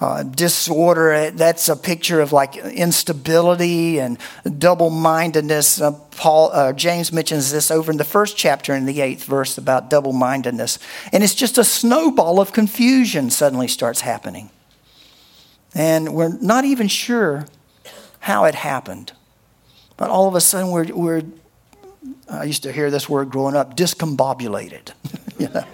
uh, 0.00 0.22
disorder. 0.22 1.30
That's 1.30 1.68
a 1.68 1.76
picture 1.76 2.20
of 2.20 2.32
like 2.32 2.56
instability 2.56 4.00
and 4.00 4.18
double 4.58 4.90
mindedness. 4.90 5.80
Uh, 5.80 5.92
Paul 6.16 6.50
uh, 6.52 6.72
James 6.72 7.12
mentions 7.12 7.52
this 7.52 7.70
over 7.70 7.92
in 7.92 7.98
the 7.98 8.04
first 8.04 8.36
chapter 8.36 8.74
in 8.74 8.86
the 8.86 9.00
eighth 9.02 9.24
verse 9.24 9.58
about 9.58 9.90
double 9.90 10.12
mindedness, 10.12 10.78
and 11.12 11.22
it's 11.22 11.34
just 11.34 11.58
a 11.58 11.64
snowball 11.64 12.40
of 12.40 12.52
confusion 12.52 13.28
suddenly 13.30 13.68
starts 13.68 14.00
happening, 14.00 14.50
and 15.74 16.14
we're 16.14 16.36
not 16.40 16.64
even 16.64 16.88
sure 16.88 17.46
how 18.20 18.44
it 18.44 18.54
happened, 18.54 19.12
but 19.96 20.10
all 20.10 20.28
of 20.28 20.34
a 20.34 20.40
sudden 20.40 20.70
we're, 20.70 20.86
we're 20.94 21.22
I 22.30 22.44
used 22.44 22.62
to 22.62 22.72
hear 22.72 22.90
this 22.90 23.08
word 23.08 23.30
growing 23.30 23.56
up, 23.56 23.76
discombobulated. 23.76 24.92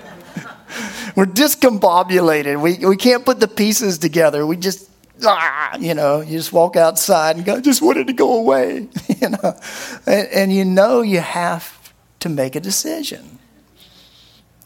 we're 1.16 1.26
discombobulated. 1.26 2.60
We, 2.60 2.86
we 2.86 2.96
can't 2.96 3.24
put 3.24 3.40
the 3.40 3.48
pieces 3.48 3.98
together. 3.98 4.46
We 4.46 4.56
just, 4.56 4.88
ah, 5.22 5.76
you 5.76 5.94
know, 5.94 6.20
you 6.20 6.38
just 6.38 6.52
walk 6.52 6.76
outside 6.76 7.36
and 7.36 7.44
go, 7.44 7.56
I 7.56 7.60
just 7.60 7.82
wanted 7.82 8.06
to 8.06 8.14
go 8.14 8.38
away, 8.38 8.88
you 9.20 9.28
know. 9.28 9.58
And, 10.06 10.28
and 10.28 10.52
you 10.52 10.64
know 10.64 11.02
you 11.02 11.20
have 11.20 11.92
to 12.20 12.28
make 12.28 12.56
a 12.56 12.60
decision. 12.60 13.38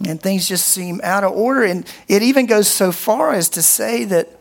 And 0.07 0.23
things 0.23 0.49
just 0.49 0.69
seem 0.69 1.01
out 1.03 1.25
of 1.25 1.33
order. 1.33 1.65
And 1.65 1.85
it 2.09 2.23
even 2.23 2.47
goes 2.47 2.69
so 2.69 2.93
far 2.93 3.33
as 3.33 3.49
to 3.51 3.63
say 3.63 4.05
that, 4.05 4.40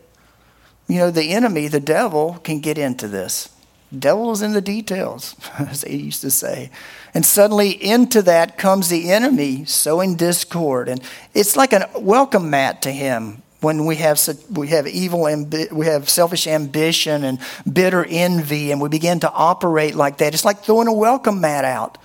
you 0.90 0.98
know, 0.98 1.10
the 1.10 1.30
enemy, 1.30 1.68
the 1.68 1.80
devil, 1.80 2.40
can 2.42 2.60
get 2.60 2.78
into 2.78 3.06
this. 3.06 3.48
Devil 3.96 4.30
is 4.32 4.42
in 4.42 4.52
the 4.52 4.60
details, 4.60 5.36
as 5.58 5.82
they 5.82 5.94
used 5.94 6.20
to 6.22 6.30
say. 6.30 6.70
And 7.14 7.24
suddenly 7.26 7.70
into 7.70 8.22
that 8.22 8.58
comes 8.58 8.88
the 8.88 9.10
enemy 9.10 9.64
sowing 9.64 10.16
discord. 10.16 10.88
And 10.88 11.00
it's 11.34 11.56
like 11.56 11.72
a 11.72 11.88
welcome 11.96 12.50
mat 12.50 12.82
to 12.82 12.92
him 12.92 13.42
when 13.60 13.84
we 13.84 13.96
have 13.96 14.20
we 14.50 14.68
have 14.68 14.86
evil 14.86 15.20
ambi- 15.20 15.70
we 15.70 15.86
have 15.86 16.08
selfish 16.08 16.46
ambition 16.46 17.24
and 17.24 17.38
bitter 17.70 18.04
envy 18.08 18.72
and 18.72 18.80
we 18.80 18.88
begin 18.88 19.20
to 19.20 19.30
operate 19.30 19.94
like 19.94 20.18
that 20.18 20.32
it's 20.32 20.44
like 20.44 20.60
throwing 20.60 20.88
a 20.88 20.92
welcome 20.92 21.40
mat 21.40 21.64
out 21.64 21.98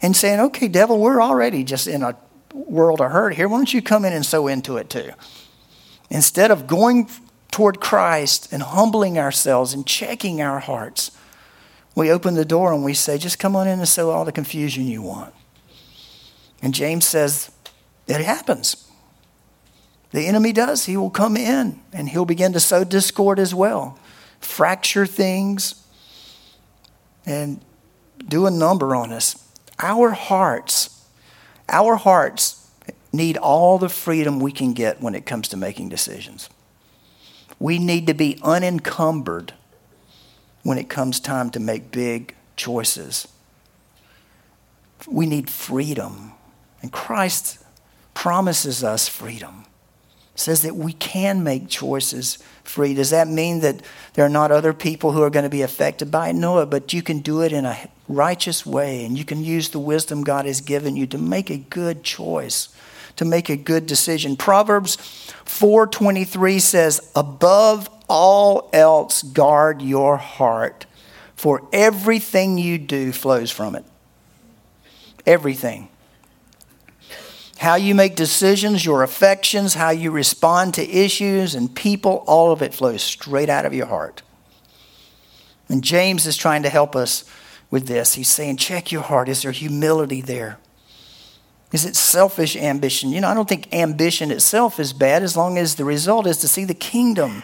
and 0.00 0.16
saying 0.16 0.40
okay 0.40 0.68
devil 0.68 0.98
we're 0.98 1.20
already 1.20 1.64
just 1.64 1.86
in 1.86 2.02
a 2.02 2.16
world 2.54 3.00
of 3.02 3.10
hurt 3.10 3.34
here 3.34 3.46
why 3.46 3.58
don't 3.58 3.74
you 3.74 3.82
come 3.82 4.04
in 4.06 4.12
and 4.14 4.24
sow 4.24 4.46
into 4.46 4.78
it 4.78 4.88
too 4.88 5.10
instead 6.08 6.50
of 6.50 6.66
going 6.66 7.06
toward 7.52 7.80
christ 7.80 8.52
and 8.52 8.62
humbling 8.64 9.16
ourselves 9.16 9.72
and 9.72 9.86
checking 9.86 10.42
our 10.42 10.58
hearts 10.58 11.12
we 11.94 12.10
open 12.10 12.34
the 12.34 12.44
door 12.44 12.72
and 12.72 12.84
we 12.84 12.94
say, 12.94 13.18
just 13.18 13.38
come 13.38 13.54
on 13.54 13.68
in 13.68 13.78
and 13.78 13.88
sow 13.88 14.10
all 14.10 14.24
the 14.24 14.32
confusion 14.32 14.86
you 14.86 15.02
want. 15.02 15.34
And 16.62 16.72
James 16.72 17.06
says, 17.06 17.50
it 18.06 18.20
happens. 18.20 18.88
The 20.12 20.26
enemy 20.26 20.52
does. 20.52 20.86
He 20.86 20.96
will 20.96 21.10
come 21.10 21.36
in 21.36 21.80
and 21.92 22.08
he'll 22.08 22.24
begin 22.24 22.52
to 22.54 22.60
sow 22.60 22.84
discord 22.84 23.38
as 23.38 23.54
well, 23.54 23.98
fracture 24.40 25.06
things, 25.06 25.86
and 27.26 27.60
do 28.26 28.46
a 28.46 28.50
number 28.50 28.94
on 28.94 29.12
us. 29.12 29.36
Our 29.78 30.10
hearts, 30.10 31.04
our 31.68 31.96
hearts 31.96 32.70
need 33.12 33.36
all 33.36 33.78
the 33.78 33.88
freedom 33.88 34.40
we 34.40 34.52
can 34.52 34.72
get 34.72 35.02
when 35.02 35.14
it 35.14 35.26
comes 35.26 35.48
to 35.48 35.56
making 35.56 35.88
decisions. 35.90 36.48
We 37.62 37.78
need 37.78 38.08
to 38.08 38.14
be 38.14 38.40
unencumbered 38.42 39.54
when 40.64 40.78
it 40.78 40.88
comes 40.88 41.20
time 41.20 41.48
to 41.50 41.60
make 41.60 41.92
big 41.92 42.34
choices. 42.56 43.28
We 45.06 45.26
need 45.26 45.48
freedom. 45.48 46.32
And 46.82 46.90
Christ 46.90 47.62
promises 48.14 48.82
us 48.82 49.06
freedom. 49.06 49.66
Says 50.34 50.62
that 50.62 50.74
we 50.74 50.92
can 50.92 51.44
make 51.44 51.68
choices 51.68 52.42
free. 52.64 52.94
Does 52.94 53.10
that 53.10 53.28
mean 53.28 53.60
that 53.60 53.80
there 54.14 54.26
are 54.26 54.28
not 54.28 54.50
other 54.50 54.72
people 54.72 55.12
who 55.12 55.22
are 55.22 55.30
going 55.30 55.44
to 55.44 55.48
be 55.48 55.62
affected 55.62 56.10
by 56.10 56.30
it? 56.30 56.34
No, 56.34 56.66
but 56.66 56.92
you 56.92 57.00
can 57.00 57.20
do 57.20 57.42
it 57.42 57.52
in 57.52 57.64
a 57.64 57.88
righteous 58.08 58.66
way 58.66 59.04
and 59.04 59.16
you 59.16 59.24
can 59.24 59.44
use 59.44 59.68
the 59.68 59.78
wisdom 59.78 60.24
God 60.24 60.46
has 60.46 60.60
given 60.60 60.96
you 60.96 61.06
to 61.06 61.16
make 61.18 61.48
a 61.48 61.58
good 61.58 62.02
choice, 62.02 62.74
to 63.16 63.24
make 63.24 63.48
a 63.48 63.56
good 63.56 63.86
decision. 63.86 64.36
Proverbs 64.36 64.96
4:23 65.44 66.58
says, 66.58 67.00
"Above 67.14 67.88
all 68.08 68.68
else, 68.72 69.22
guard 69.22 69.80
your 69.80 70.18
heart, 70.18 70.84
for 71.34 71.62
everything 71.72 72.58
you 72.58 72.78
do 72.78 73.10
flows 73.10 73.50
from 73.50 73.74
it. 73.74 73.84
Everything. 75.26 75.88
How 77.58 77.76
you 77.76 77.94
make 77.94 78.14
decisions, 78.16 78.84
your 78.84 79.02
affections, 79.02 79.74
how 79.74 79.90
you 79.90 80.10
respond 80.10 80.74
to 80.74 80.88
issues 80.88 81.54
and 81.54 81.74
people, 81.74 82.22
all 82.26 82.52
of 82.52 82.60
it 82.60 82.74
flows 82.74 83.02
straight 83.02 83.48
out 83.48 83.64
of 83.64 83.72
your 83.72 83.86
heart. 83.86 84.22
And 85.68 85.82
James 85.82 86.26
is 86.26 86.36
trying 86.36 86.64
to 86.64 86.68
help 86.68 86.94
us 86.94 87.24
with 87.70 87.86
this. 87.86 88.14
He's 88.14 88.28
saying, 88.28 88.58
check 88.58 88.92
your 88.92 89.02
heart. 89.02 89.28
Is 89.28 89.42
there 89.42 89.52
humility 89.52 90.20
there? 90.20 90.58
Is 91.72 91.84
it 91.86 91.96
selfish 91.96 92.54
ambition? 92.54 93.10
You 93.10 93.22
know, 93.22 93.28
I 93.28 93.34
don't 93.34 93.48
think 93.48 93.72
ambition 93.72 94.30
itself 94.30 94.78
is 94.78 94.92
bad 94.92 95.22
as 95.22 95.36
long 95.36 95.56
as 95.56 95.76
the 95.76 95.84
result 95.84 96.26
is 96.26 96.36
to 96.38 96.48
see 96.48 96.64
the 96.64 96.74
kingdom 96.74 97.42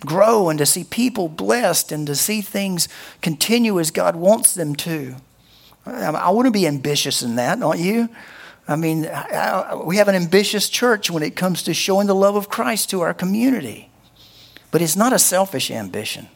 grow 0.00 0.48
and 0.48 0.58
to 0.58 0.64
see 0.64 0.82
people 0.82 1.28
blessed 1.28 1.92
and 1.92 2.06
to 2.06 2.16
see 2.16 2.40
things 2.40 2.88
continue 3.20 3.78
as 3.78 3.90
God 3.90 4.16
wants 4.16 4.54
them 4.54 4.74
to. 4.76 5.16
I 5.84 6.30
want 6.30 6.46
to 6.46 6.50
be 6.50 6.66
ambitious 6.66 7.22
in 7.22 7.36
that, 7.36 7.60
don't 7.60 7.78
you? 7.78 8.08
I 8.66 8.76
mean, 8.76 9.02
we 9.84 9.96
have 9.96 10.08
an 10.08 10.14
ambitious 10.14 10.68
church 10.68 11.10
when 11.10 11.22
it 11.22 11.36
comes 11.36 11.62
to 11.64 11.74
showing 11.74 12.06
the 12.06 12.14
love 12.14 12.36
of 12.36 12.48
Christ 12.48 12.88
to 12.90 13.00
our 13.00 13.12
community. 13.12 13.90
But 14.70 14.80
it's 14.80 14.96
not 14.96 15.12
a 15.12 15.18
selfish 15.18 15.70
ambition. 15.70 16.28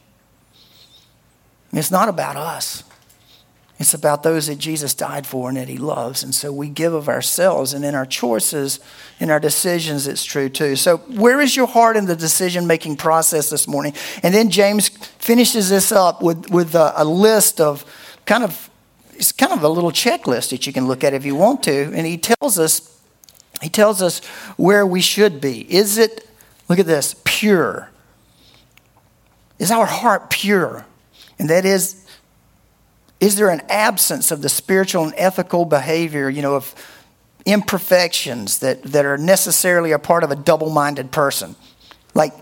It's 1.73 1.91
not 1.91 2.09
about 2.09 2.37
us. 2.37 2.83
It's 3.79 3.93
about 3.93 4.23
those 4.23 4.47
that 4.47 4.59
Jesus 4.59 4.95
died 4.95 5.27
for 5.27 5.49
and 5.49 5.59
that 5.59 5.69
he 5.69 5.79
loves. 5.79 6.23
And 6.23 6.33
so 6.33 6.53
we 6.53 6.69
give 6.69 6.95
of 6.95 7.09
ourselves. 7.09 7.73
And 7.75 7.85
in 7.85 7.95
our 7.95 8.07
choices, 8.07 8.79
in 9.19 9.31
our 9.31 9.41
decisions, 9.41 10.07
it's 10.07 10.25
true 10.25 10.49
too. 10.49 10.77
So, 10.77 10.99
where 10.99 11.41
is 11.41 11.57
your 11.57 11.67
heart 11.67 11.97
in 11.97 12.07
the 12.07 12.15
decision 12.15 12.69
making 12.69 12.97
process 12.97 13.51
this 13.51 13.67
morning? 13.67 13.93
And 14.23 14.33
then 14.33 14.51
James 14.51 14.89
finishes 14.89 15.71
this 15.71 15.91
up 15.91 16.23
with, 16.23 16.51
with 16.51 16.77
a, 16.77 16.93
a 16.97 17.05
list 17.05 17.61
of 17.61 17.85
kind 18.27 18.45
of, 18.45 18.71
it's 19.15 19.33
kind 19.33 19.53
of 19.53 19.65
a 19.65 19.69
little 19.69 19.91
checklist 19.91 20.51
that 20.51 20.69
you 20.69 20.73
can 20.73 20.87
look 20.87 21.03
at 21.03 21.13
if 21.13 21.25
you 21.25 21.35
want 21.35 21.65
to. 21.65 21.93
And 21.95 22.07
he 22.07 22.17
tells 22.17 22.61
us, 22.61 22.97
he 23.61 23.69
tells 23.69 24.01
us 24.01 24.21
where 24.57 24.87
we 24.87 25.01
should 25.01 25.41
be. 25.41 25.61
Is 25.73 25.99
it, 25.99 26.29
look 26.69 26.79
at 26.79 26.87
this, 26.87 27.17
pure? 27.25 27.91
Is 29.59 29.73
our 29.73 29.87
heart 29.87 30.31
pure? 30.31 30.87
And 31.41 31.51
that 31.51 31.65
is, 31.65 32.04
is 33.21 33.37
there 33.37 33.51
an 33.51 33.63
absence 33.69 34.31
of 34.31 34.43
the 34.43 34.49
spiritual 34.49 35.05
and 35.05 35.15
ethical 35.17 35.65
behavior, 35.65 36.29
you 36.29 36.43
know, 36.43 36.57
of 36.57 36.75
imperfections 37.47 38.59
that, 38.59 38.83
that 38.85 39.05
are 39.05 39.19
necessarily 39.19 39.93
a 39.93 39.99
part 39.99 40.25
of 40.25 40.31
a 40.31 40.37
double 40.37 40.71
minded 40.71 41.11
person? 41.11 41.57
Like, 42.15 42.33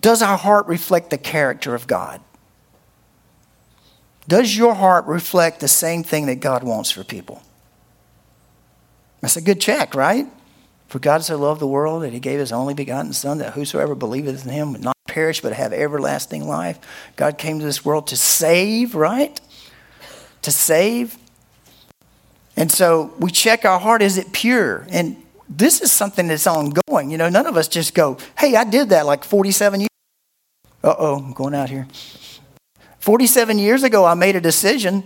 does 0.00 0.22
our 0.22 0.36
heart 0.36 0.66
reflect 0.66 1.10
the 1.10 1.18
character 1.18 1.74
of 1.74 1.86
God? 1.86 2.20
Does 4.26 4.56
your 4.56 4.74
heart 4.74 5.06
reflect 5.06 5.60
the 5.60 5.68
same 5.68 6.02
thing 6.02 6.26
that 6.26 6.36
God 6.36 6.62
wants 6.62 6.90
for 6.90 7.04
people? 7.04 7.42
That's 9.20 9.36
a 9.36 9.42
good 9.42 9.60
check, 9.60 9.94
right? 9.94 10.26
For 10.94 11.00
God 11.00 11.24
so 11.24 11.36
loved 11.36 11.60
the 11.60 11.66
world 11.66 12.04
that 12.04 12.12
he 12.12 12.20
gave 12.20 12.38
his 12.38 12.52
only 12.52 12.72
begotten 12.72 13.12
Son, 13.12 13.38
that 13.38 13.54
whosoever 13.54 13.96
believeth 13.96 14.46
in 14.46 14.52
him 14.52 14.70
would 14.70 14.84
not 14.84 14.96
perish 15.08 15.40
but 15.40 15.52
have 15.52 15.72
everlasting 15.72 16.46
life. 16.46 16.78
God 17.16 17.36
came 17.36 17.58
to 17.58 17.64
this 17.64 17.84
world 17.84 18.06
to 18.06 18.16
save, 18.16 18.94
right? 18.94 19.40
To 20.42 20.52
save. 20.52 21.18
And 22.56 22.70
so 22.70 23.12
we 23.18 23.32
check 23.32 23.64
our 23.64 23.80
heart 23.80 24.02
is 24.02 24.18
it 24.18 24.32
pure? 24.32 24.86
And 24.88 25.16
this 25.48 25.80
is 25.80 25.90
something 25.90 26.28
that's 26.28 26.46
ongoing. 26.46 27.10
You 27.10 27.18
know, 27.18 27.28
none 27.28 27.46
of 27.48 27.56
us 27.56 27.66
just 27.66 27.92
go, 27.92 28.16
hey, 28.38 28.54
I 28.54 28.62
did 28.62 28.90
that 28.90 29.04
like 29.04 29.24
47 29.24 29.80
years. 29.80 29.88
Ago. 30.80 30.90
Uh 30.90 30.96
oh, 30.96 31.16
I'm 31.16 31.32
going 31.32 31.56
out 31.56 31.70
here. 31.70 31.88
47 33.00 33.58
years 33.58 33.82
ago, 33.82 34.04
I 34.04 34.14
made 34.14 34.36
a 34.36 34.40
decision 34.40 35.02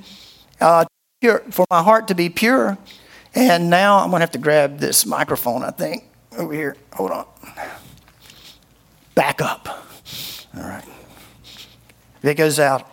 uh, 0.60 0.84
for 1.22 1.64
my 1.70 1.82
heart 1.82 2.08
to 2.08 2.14
be 2.14 2.28
pure. 2.28 2.76
And 3.34 3.70
now 3.70 3.98
I'm 3.98 4.10
going 4.10 4.20
to 4.20 4.24
have 4.24 4.32
to 4.32 4.38
grab 4.38 4.78
this 4.78 5.06
microphone, 5.06 5.62
I 5.62 5.70
think, 5.70 6.04
over 6.36 6.52
here. 6.52 6.76
Hold 6.94 7.10
on. 7.10 7.26
Back 9.14 9.40
up. 9.40 9.68
All 10.56 10.62
right. 10.62 10.84
If 12.22 12.24
it 12.24 12.34
goes 12.36 12.58
out, 12.58 12.90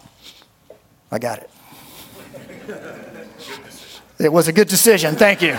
I 1.12 1.20
got 1.20 1.40
it. 1.40 1.50
It 4.20 4.32
was 4.32 4.48
a 4.48 4.54
good 4.54 4.68
decision. 4.68 5.16
Thank 5.16 5.42
you. 5.42 5.58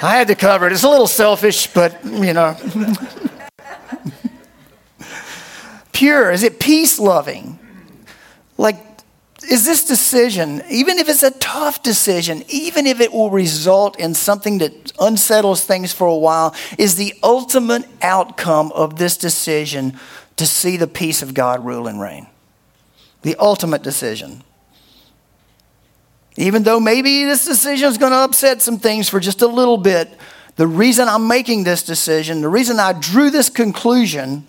I 0.00 0.16
had 0.16 0.28
to 0.28 0.34
cover 0.34 0.66
it. 0.66 0.72
It's 0.72 0.84
a 0.84 0.88
little 0.88 1.06
selfish, 1.06 1.66
but 1.68 2.04
you 2.04 2.32
know. 2.32 2.56
Pure, 5.92 6.30
is 6.30 6.44
it 6.44 6.60
peace 6.60 7.00
loving? 7.00 7.58
Like, 8.56 8.76
is 9.48 9.64
this 9.64 9.84
decision, 9.84 10.62
even 10.70 10.98
if 10.98 11.08
it's 11.08 11.22
a 11.22 11.30
tough 11.30 11.82
decision, 11.82 12.44
even 12.48 12.86
if 12.86 13.00
it 13.00 13.12
will 13.12 13.30
result 13.30 13.98
in 13.98 14.14
something 14.14 14.58
that 14.58 14.92
unsettles 15.00 15.64
things 15.64 15.92
for 15.92 16.06
a 16.06 16.16
while, 16.16 16.54
is 16.76 16.96
the 16.96 17.14
ultimate 17.22 17.86
outcome 18.02 18.70
of 18.72 18.96
this 18.96 19.16
decision 19.16 19.98
to 20.36 20.46
see 20.46 20.76
the 20.76 20.86
peace 20.86 21.22
of 21.22 21.32
God 21.32 21.64
rule 21.64 21.86
and 21.86 22.00
reign? 22.00 22.26
The 23.22 23.36
ultimate 23.36 23.82
decision. 23.82 24.42
Even 26.36 26.62
though 26.62 26.78
maybe 26.78 27.24
this 27.24 27.46
decision 27.46 27.88
is 27.88 27.98
going 27.98 28.12
to 28.12 28.18
upset 28.18 28.60
some 28.60 28.78
things 28.78 29.08
for 29.08 29.18
just 29.18 29.40
a 29.40 29.48
little 29.48 29.78
bit, 29.78 30.10
the 30.56 30.66
reason 30.66 31.08
I'm 31.08 31.26
making 31.26 31.64
this 31.64 31.82
decision, 31.82 32.42
the 32.42 32.48
reason 32.48 32.78
I 32.78 32.92
drew 32.92 33.30
this 33.30 33.48
conclusion, 33.48 34.46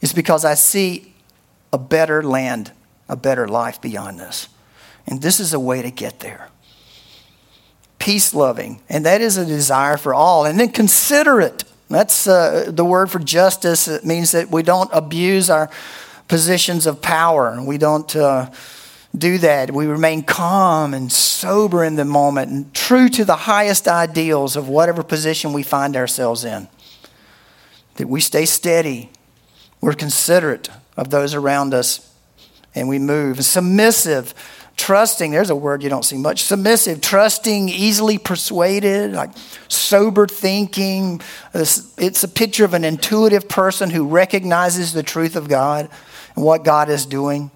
is 0.00 0.12
because 0.12 0.44
I 0.44 0.54
see 0.54 1.12
a 1.72 1.78
better 1.78 2.22
land, 2.22 2.72
a 3.10 3.16
better 3.16 3.46
life 3.48 3.80
beyond 3.80 4.18
this. 4.18 4.48
And 5.06 5.20
this 5.20 5.40
is 5.40 5.52
a 5.52 5.60
way 5.60 5.82
to 5.82 5.90
get 5.90 6.20
there. 6.20 6.48
Peace 7.98 8.32
loving, 8.32 8.80
and 8.88 9.04
that 9.04 9.20
is 9.20 9.36
a 9.36 9.44
desire 9.44 9.98
for 9.98 10.14
all. 10.14 10.46
And 10.46 10.58
then 10.58 10.70
considerate. 10.70 11.64
That's 11.90 12.26
uh, 12.26 12.70
the 12.72 12.84
word 12.84 13.10
for 13.10 13.18
justice. 13.18 13.88
It 13.88 14.06
means 14.06 14.30
that 14.30 14.50
we 14.50 14.62
don't 14.62 14.88
abuse 14.92 15.50
our 15.50 15.68
positions 16.28 16.86
of 16.86 17.02
power. 17.02 17.62
We 17.62 17.76
don't. 17.76 18.14
Uh, 18.16 18.50
do 19.16 19.38
that. 19.38 19.72
We 19.72 19.86
remain 19.86 20.22
calm 20.22 20.94
and 20.94 21.10
sober 21.10 21.82
in 21.82 21.96
the 21.96 22.04
moment 22.04 22.52
and 22.52 22.72
true 22.72 23.08
to 23.08 23.24
the 23.24 23.34
highest 23.34 23.88
ideals 23.88 24.54
of 24.54 24.68
whatever 24.68 25.02
position 25.02 25.52
we 25.52 25.64
find 25.64 25.96
ourselves 25.96 26.44
in. 26.44 26.68
That 27.96 28.08
we 28.08 28.20
stay 28.20 28.44
steady. 28.44 29.10
We're 29.80 29.94
considerate 29.94 30.68
of 30.96 31.10
those 31.10 31.34
around 31.34 31.74
us 31.74 32.09
and 32.74 32.88
we 32.88 32.98
move. 32.98 33.44
Submissive, 33.44 34.34
trusting, 34.76 35.32
there's 35.32 35.50
a 35.50 35.56
word 35.56 35.82
you 35.82 35.88
don't 35.88 36.04
see 36.04 36.16
much. 36.16 36.42
Submissive, 36.42 37.00
trusting, 37.00 37.68
easily 37.68 38.18
persuaded, 38.18 39.12
like 39.12 39.30
sober 39.68 40.26
thinking. 40.26 41.20
It's 41.52 42.24
a 42.24 42.28
picture 42.28 42.64
of 42.64 42.74
an 42.74 42.84
intuitive 42.84 43.48
person 43.48 43.90
who 43.90 44.06
recognizes 44.06 44.92
the 44.92 45.02
truth 45.02 45.36
of 45.36 45.48
God 45.48 45.90
and 46.36 46.44
what 46.44 46.64
God 46.64 46.88
is 46.88 47.06
doing. 47.06 47.50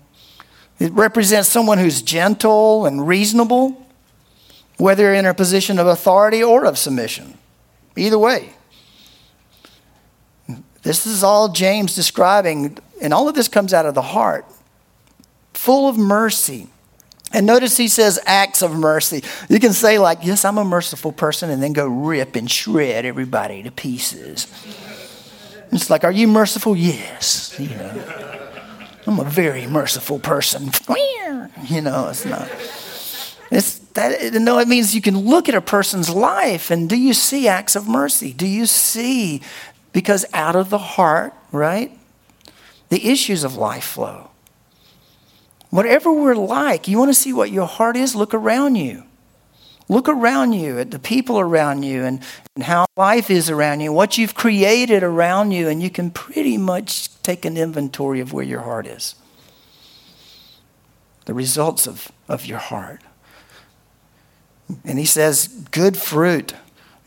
It 0.79 0.93
represents 0.93 1.49
someone 1.49 1.79
who's 1.79 2.03
gentle 2.03 2.85
and 2.85 3.07
reasonable, 3.07 3.87
whether 4.77 5.15
in 5.15 5.25
a 5.25 5.33
position 5.33 5.79
of 5.79 5.87
authority 5.87 6.43
or 6.43 6.65
of 6.65 6.77
submission. 6.77 7.39
Either 7.97 8.19
way. 8.19 8.51
This 10.83 11.07
is 11.07 11.23
all 11.23 11.49
James 11.49 11.95
describing, 11.95 12.77
and 13.01 13.15
all 13.15 13.29
of 13.29 13.35
this 13.35 13.49
comes 13.49 13.73
out 13.73 13.87
of 13.87 13.95
the 13.95 14.03
heart, 14.03 14.45
full 15.65 15.89
of 15.89 15.97
mercy. 15.97 16.69
And 17.33 17.47
notice 17.47 17.79
he 17.79 17.89
says 17.89 18.21
acts 18.27 18.61
of 18.61 18.77
mercy. 18.77 19.25
You 19.49 19.59
can 19.59 19.73
say, 19.73 19.99
like, 19.99 20.19
yes, 20.23 20.45
I'm 20.45 20.59
a 20.59 20.65
merciful 20.65 21.11
person, 21.11 21.49
and 21.49 21.63
then 21.63 21.73
go 21.73 21.89
rip 21.89 22.37
and 22.37 22.51
shred 22.51 23.07
everybody 23.07 23.63
to 23.63 23.71
pieces. 23.71 24.47
It's 25.73 25.89
like, 25.89 26.05
are 26.05 26.13
you 26.13 26.29
merciful? 26.29 26.77
Yes. 26.77 27.59
You 27.59 27.71
know. 27.71 28.41
I'm 29.07 29.19
a 29.19 29.25
very 29.25 29.67
merciful 29.67 30.19
person. 30.19 30.71
You 31.69 31.81
know, 31.81 32.09
it's 32.09 32.25
not. 32.27 32.51
It's 33.51 33.79
that 33.95 34.35
no, 34.35 34.59
it 34.59 34.67
means 34.67 34.95
you 34.95 35.01
can 35.01 35.17
look 35.17 35.49
at 35.49 35.55
a 35.55 35.61
person's 35.61 36.11
life 36.11 36.71
and 36.71 36.89
do 36.89 36.97
you 36.97 37.15
see 37.15 37.47
acts 37.47 37.77
of 37.77 37.87
mercy? 37.87 38.33
Do 38.33 38.47
you 38.47 38.67
see 38.67 39.41
because 39.93 40.27
out 40.35 40.57
of 40.57 40.69
the 40.69 40.79
heart, 40.79 41.33
right? 41.53 41.97
The 42.89 43.09
issues 43.09 43.45
of 43.45 43.57
life 43.57 43.85
flow. 43.85 44.31
Whatever 45.75 46.13
we're 46.13 46.37
like, 46.37 46.87
you 46.87 46.99
want 46.99 47.09
to 47.09 47.15
see 47.15 47.33
what 47.33 47.51
your 47.51 47.67
heart 47.67 47.97
is, 47.97 48.15
look 48.15 48.33
around 48.33 48.77
you. 48.77 49.03
Look 49.89 50.09
around 50.09 50.53
you 50.53 50.79
at 50.79 50.93
the 50.93 51.01
people 51.01 51.41
around 51.41 51.83
you 51.83 52.05
and, 52.05 52.21
and 52.55 52.63
how 52.63 52.87
life 52.97 53.29
is 53.29 53.51
around 53.51 53.81
you, 53.81 53.93
what 53.93 54.17
you've 54.17 54.37
created 54.37 55.03
around 55.03 55.51
you, 55.51 55.67
and 55.67 55.83
you 55.83 55.91
can 55.91 56.13
pretty 56.13 56.57
much 56.57 57.21
take 57.23 57.45
an 57.45 57.57
inventory 57.57 58.21
of 58.21 58.33
where 58.33 58.45
your 58.45 58.61
heart 58.61 58.87
is. 58.87 59.17
The 61.25 61.35
results 61.35 61.89
of, 61.89 62.13
of 62.29 62.47
your 62.47 62.59
heart. 62.59 63.01
And 64.85 64.97
he 64.97 65.05
says, 65.05 65.49
good 65.73 65.97
fruit. 65.97 66.55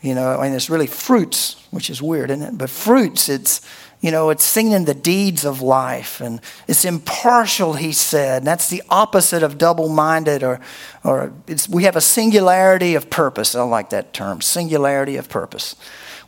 You 0.02 0.14
know, 0.14 0.38
mean, 0.42 0.52
it's 0.52 0.68
really 0.68 0.86
fruits, 0.86 1.56
which 1.70 1.88
is 1.88 2.02
weird, 2.02 2.30
isn't 2.30 2.42
it? 2.42 2.58
But 2.58 2.68
fruits, 2.68 3.30
it's, 3.30 3.62
you 4.00 4.12
know, 4.12 4.30
it's 4.30 4.44
seen 4.44 4.72
in 4.72 4.84
the 4.84 4.94
deeds 4.94 5.44
of 5.44 5.60
life. 5.60 6.20
And 6.20 6.40
it's 6.68 6.84
impartial, 6.84 7.74
he 7.74 7.92
said. 7.92 8.38
And 8.38 8.46
that's 8.46 8.68
the 8.68 8.82
opposite 8.88 9.42
of 9.42 9.58
double 9.58 9.88
minded, 9.88 10.44
or, 10.44 10.60
or 11.02 11.32
we 11.68 11.84
have 11.84 11.96
a 11.96 12.00
singularity 12.00 12.94
of 12.94 13.10
purpose. 13.10 13.54
I 13.54 13.62
like 13.62 13.90
that 13.90 14.12
term 14.12 14.40
singularity 14.40 15.16
of 15.16 15.28
purpose. 15.28 15.74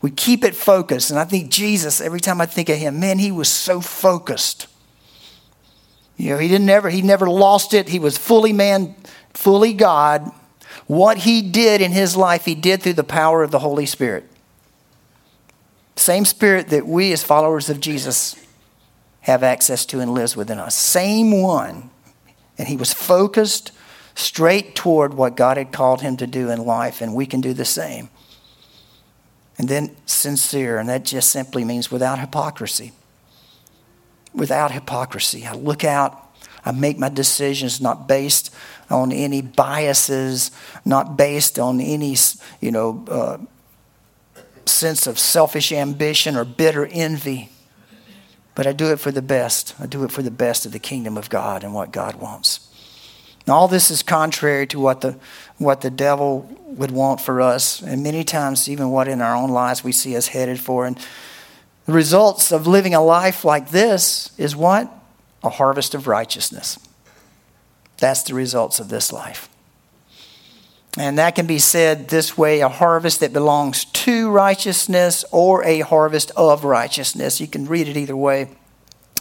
We 0.03 0.11
keep 0.11 0.45
it 0.45 0.57
focused. 0.57 1.11
And 1.11 1.21
I 1.21 1.25
think 1.25 1.51
Jesus, 1.51 2.01
every 2.01 2.21
time 2.21 2.41
I 2.41 2.47
think 2.47 2.69
of 2.71 2.77
him, 2.77 2.99
man, 2.99 3.19
he 3.19 3.31
was 3.31 3.49
so 3.49 3.81
focused. 3.81 4.67
You 6.17 6.31
know, 6.31 6.39
he 6.39 6.49
didn't 6.49 6.69
ever, 6.69 6.91
he 6.91 7.03
never 7.03 7.29
lost 7.29 7.73
it. 7.73 7.89
He 7.89 7.99
was 7.99 8.19
fully 8.19 8.53
man, 8.53 8.97
fully 9.33 9.75
God. 9.75 10.31
What 10.87 11.19
he 11.19 11.41
did 11.41 11.81
in 11.81 11.93
his 11.93 12.17
life, 12.17 12.45
he 12.45 12.55
did 12.55 12.83
through 12.83 12.95
the 12.95 13.05
power 13.05 13.43
of 13.43 13.53
the 13.53 13.61
Holy 13.61 13.87
Spirit. 13.87 14.30
Same 16.01 16.25
spirit 16.25 16.69
that 16.69 16.87
we, 16.87 17.13
as 17.13 17.23
followers 17.23 17.69
of 17.69 17.79
Jesus, 17.79 18.35
have 19.21 19.43
access 19.43 19.85
to 19.85 20.01
and 20.01 20.15
lives 20.15 20.35
within 20.35 20.59
us. 20.59 20.75
Same 20.75 21.43
one. 21.43 21.91
And 22.57 22.69
he 22.69 22.77
was 22.79 22.91
focused 22.91 23.71
straight 24.15 24.75
toward 24.75 25.13
what 25.13 25.37
God 25.37 25.59
had 25.59 25.73
called 25.73 26.01
him 26.01 26.17
to 26.17 26.27
do 26.27 26.49
in 26.49 26.65
life, 26.65 27.03
and 27.03 27.15
we 27.15 27.27
can 27.27 27.43
do 27.43 27.53
the 27.53 27.67
same. 27.67 28.09
And 29.59 29.69
then 29.69 29.95
sincere, 30.07 30.79
and 30.79 30.89
that 30.89 31.05
just 31.05 31.31
simply 31.31 31.65
means 31.65 31.91
without 31.91 32.19
hypocrisy. 32.19 32.93
Without 34.33 34.71
hypocrisy. 34.71 35.47
I 35.47 35.53
look 35.53 35.85
out, 35.85 36.19
I 36.65 36.73
make 36.73 36.99
my 36.99 37.11
decisions 37.11 37.79
not 37.79 38.09
based 38.09 38.55
on 38.89 39.13
any 39.13 39.43
biases, 39.43 40.51
not 40.83 41.19
based 41.19 41.59
on 41.59 41.79
any, 41.79 42.17
you 42.63 42.71
know, 42.71 43.05
uh, 43.07 43.37
sense 44.67 45.07
of 45.07 45.19
selfish 45.19 45.73
ambition 45.73 46.37
or 46.37 46.45
bitter 46.45 46.87
envy. 46.87 47.51
But 48.55 48.67
I 48.67 48.73
do 48.73 48.93
it 48.93 49.01
for 49.01 49.11
the 49.11 49.23
best. 49.23 49.75
I 49.81 49.87
do 49.87 50.05
it 50.05 50.13
for 50.13 50.23
the 50.23 50.31
best 50.31 50.67
of 50.67 50.73
the 50.73 50.79
kingdom 50.79 51.17
of 51.17 51.31
God 51.31 51.65
and 51.65 51.73
what 51.75 51.93
God 51.93 52.17
wants. 52.17 52.67
All 53.49 53.69
this 53.69 53.91
is 53.91 54.03
contrary 54.03 54.67
to 54.69 54.79
what 54.79 55.01
the, 55.01 55.19
what 55.59 55.81
the 55.81 55.91
devil 55.91 56.49
would 56.67 56.91
want 56.91 57.21
for 57.21 57.41
us, 57.41 57.83
and 57.83 58.03
many 58.03 58.23
times, 58.23 58.69
even 58.69 58.91
what 58.91 59.09
in 59.09 59.21
our 59.21 59.35
own 59.35 59.51
lives 59.51 59.83
we 59.83 59.93
see 59.93 60.17
us 60.17 60.29
headed 60.29 60.61
for. 60.61 60.87
And 60.87 60.97
the 61.87 61.93
results 61.93 62.53
of 62.53 62.67
living 62.67 62.95
a 62.95 63.03
life 63.03 63.45
like 63.45 63.71
this 63.71 64.31
is 64.39 64.55
what? 64.55 64.91
A 65.43 65.51
harvest 65.51 65.95
of 65.95 66.07
righteousness. 66.07 66.79
That's 67.99 68.23
the 68.23 68.35
results 68.35 68.79
of 68.79 68.89
this 68.89 69.13
life. 69.13 69.50
And 70.99 71.19
that 71.19 71.37
can 71.37 71.47
be 71.47 71.59
said 71.59 72.09
this 72.09 72.37
way 72.37 72.61
a 72.61 72.69
harvest 72.69 73.21
that 73.21 73.33
belongs 73.33 73.85
to 73.85 74.31
righteousness 74.31 75.25
or 75.31 75.65
a 75.65 75.81
harvest 75.81 76.33
of 76.37 76.65
righteousness. 76.65 77.41
You 77.41 77.47
can 77.47 77.67
read 77.67 77.89
it 77.89 77.97
either 77.97 78.17
way. 78.17 78.49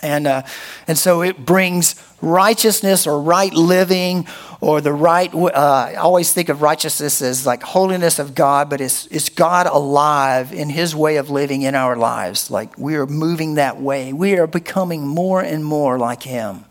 And, 0.02 0.28
uh, 0.28 0.44
and 0.88 0.98
so 0.98 1.22
it 1.22 1.46
brings 1.46 1.96
righteousness 2.22 3.06
or 3.06 3.22
right 3.22 3.54
living 3.54 4.28
or 4.62 4.82
the 4.82 4.94
right, 4.94 5.34
uh, 5.34 5.50
I 5.54 5.96
always 5.96 6.32
think 6.34 6.50
of 6.50 6.62
righteousness 6.62 7.22
as 7.22 7.46
like 7.46 7.64
holiness 7.64 8.20
of 8.20 8.34
God, 8.34 8.70
but 8.70 8.82
it's, 8.82 9.08
it's 9.08 9.30
God 9.30 9.68
alive 9.68 10.54
in 10.54 10.70
his 10.70 10.96
way 10.96 11.18
of 11.18 11.30
living 11.30 11.64
in 11.64 11.76
our 11.76 11.96
lives. 11.96 12.50
Like 12.50 12.78
we 12.78 12.96
are 12.96 13.06
moving 13.06 13.56
that 13.56 13.80
way. 13.82 14.14
We 14.14 14.38
are 14.38 14.48
becoming 14.48 15.06
more 15.06 15.42
and 15.42 15.64
more 15.66 15.98
like 15.98 16.24
him, 16.24 16.66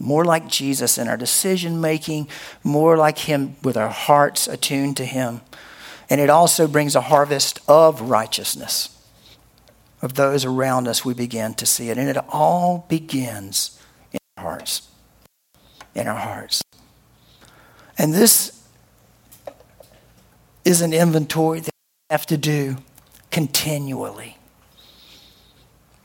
more 0.00 0.24
like 0.24 0.48
Jesus 0.48 0.98
in 0.98 1.06
our 1.06 1.16
decision 1.16 1.80
making, 1.80 2.28
more 2.64 2.96
like 2.96 3.18
him 3.18 3.54
with 3.62 3.76
our 3.76 3.90
hearts 3.90 4.48
attuned 4.48 4.96
to 4.96 5.04
him. 5.04 5.42
And 6.08 6.20
it 6.20 6.30
also 6.30 6.66
brings 6.66 6.96
a 6.96 7.02
harvest 7.02 7.60
of 7.68 8.00
righteousness 8.00 8.96
of 10.02 10.14
those 10.14 10.44
around 10.44 10.88
us, 10.88 11.04
we 11.04 11.14
begin 11.14 11.54
to 11.54 11.66
see 11.66 11.90
it. 11.90 11.98
And 11.98 12.08
it 12.08 12.16
all 12.28 12.86
begins 12.88 13.78
in 14.12 14.18
our 14.36 14.44
hearts. 14.44 14.88
In 15.94 16.08
our 16.08 16.18
hearts. 16.18 16.62
And 17.98 18.14
this 18.14 18.66
is 20.64 20.80
an 20.80 20.92
inventory 20.92 21.60
that 21.60 21.70
we 21.74 22.14
have 22.14 22.26
to 22.26 22.36
do 22.36 22.78
continually. 23.30 24.38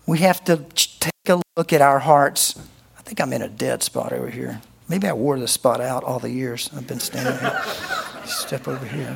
We 0.05 0.19
have 0.19 0.43
to 0.45 0.57
take 0.67 1.29
a 1.29 1.41
look 1.55 1.71
at 1.71 1.81
our 1.81 1.99
hearts. 1.99 2.59
I 3.05 3.07
think 3.07 3.21
I'm 3.21 3.33
in 3.33 3.43
a 3.43 3.47
dead 3.47 3.83
spot 3.83 4.13
over 4.13 4.29
here. 4.29 4.61
Maybe 4.89 5.07
I 5.07 5.13
wore 5.13 5.37
the 5.37 5.47
spot 5.47 5.79
out 5.79 6.03
all 6.03 6.17
the 6.17 6.31
years 6.31 6.71
I've 6.75 6.87
been 6.87 6.99
standing 6.99 7.37
here. 7.37 7.61
Step 8.25 8.67
over 8.67 8.83
here. 8.83 9.15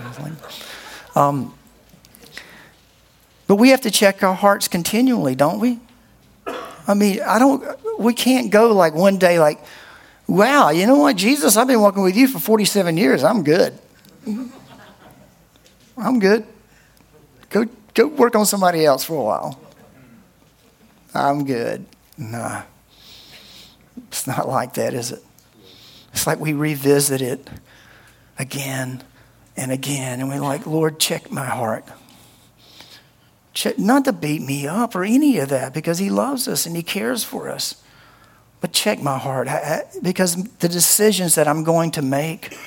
Um, 1.15 1.55
but 3.47 3.55
we 3.55 3.69
have 3.69 3.81
to 3.81 3.89
check 3.89 4.21
our 4.21 4.35
hearts 4.35 4.67
continually, 4.67 5.33
don't 5.33 5.59
we? 5.59 5.79
I 6.87 6.93
mean, 6.93 7.19
I 7.21 7.39
don't, 7.39 7.63
we 7.99 8.13
can't 8.13 8.51
go 8.51 8.73
like 8.73 8.93
one 8.93 9.17
day, 9.17 9.39
like, 9.39 9.59
wow, 10.27 10.69
you 10.69 10.85
know 10.85 10.97
what, 10.97 11.15
Jesus, 11.15 11.57
I've 11.57 11.65
been 11.67 11.81
walking 11.81 12.03
with 12.03 12.15
you 12.15 12.27
for 12.27 12.37
47 12.37 12.95
years. 12.95 13.23
I'm 13.23 13.43
good. 13.43 13.77
I'm 15.97 16.19
good. 16.19 16.45
Go, 17.49 17.65
go 17.95 18.07
work 18.07 18.35
on 18.35 18.45
somebody 18.45 18.85
else 18.85 19.03
for 19.03 19.19
a 19.19 19.23
while. 19.23 19.59
I'm 21.15 21.43
good. 21.43 21.87
Nah. 22.19 22.63
It's 24.07 24.27
not 24.27 24.47
like 24.47 24.73
that, 24.75 24.93
is 24.93 25.11
it? 25.11 25.23
It's 26.13 26.25
like 26.25 26.39
we 26.39 26.53
revisit 26.53 27.21
it 27.21 27.49
again 28.37 29.03
and 29.55 29.71
again, 29.71 30.19
and 30.19 30.29
we're 30.29 30.39
like, 30.39 30.65
Lord, 30.65 30.99
check 30.99 31.31
my 31.31 31.45
heart 31.45 31.85
not 33.77 34.05
to 34.05 34.13
beat 34.13 34.41
me 34.41 34.67
up 34.67 34.95
or 34.95 35.03
any 35.03 35.37
of 35.39 35.49
that 35.49 35.73
because 35.73 35.99
he 35.99 36.09
loves 36.09 36.47
us 36.47 36.65
and 36.65 36.75
he 36.75 36.83
cares 36.83 37.23
for 37.23 37.49
us. 37.49 37.81
But 38.61 38.73
check 38.73 39.01
my 39.01 39.17
heart 39.17 39.47
because 40.01 40.35
the 40.59 40.67
decisions 40.67 41.35
that 41.35 41.47
I'm 41.47 41.63
going 41.63 41.91
to 41.91 42.01
make, 42.01 42.57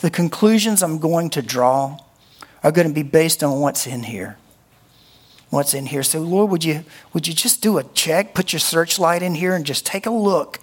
the 0.00 0.10
conclusions 0.10 0.82
I'm 0.82 0.98
going 0.98 1.30
to 1.30 1.42
draw, 1.42 1.98
are 2.62 2.72
going 2.72 2.88
to 2.88 2.94
be 2.94 3.02
based 3.02 3.42
on 3.42 3.60
what's 3.60 3.86
in 3.86 4.02
here. 4.02 4.36
What's 5.50 5.74
in 5.74 5.86
here. 5.86 6.02
So, 6.02 6.20
Lord, 6.20 6.50
would 6.50 6.64
you, 6.64 6.84
would 7.12 7.26
you 7.26 7.34
just 7.34 7.62
do 7.62 7.78
a 7.78 7.84
check, 7.84 8.34
put 8.34 8.52
your 8.52 8.60
searchlight 8.60 9.22
in 9.22 9.34
here, 9.34 9.54
and 9.54 9.64
just 9.64 9.84
take 9.86 10.06
a 10.06 10.10
look? 10.10 10.59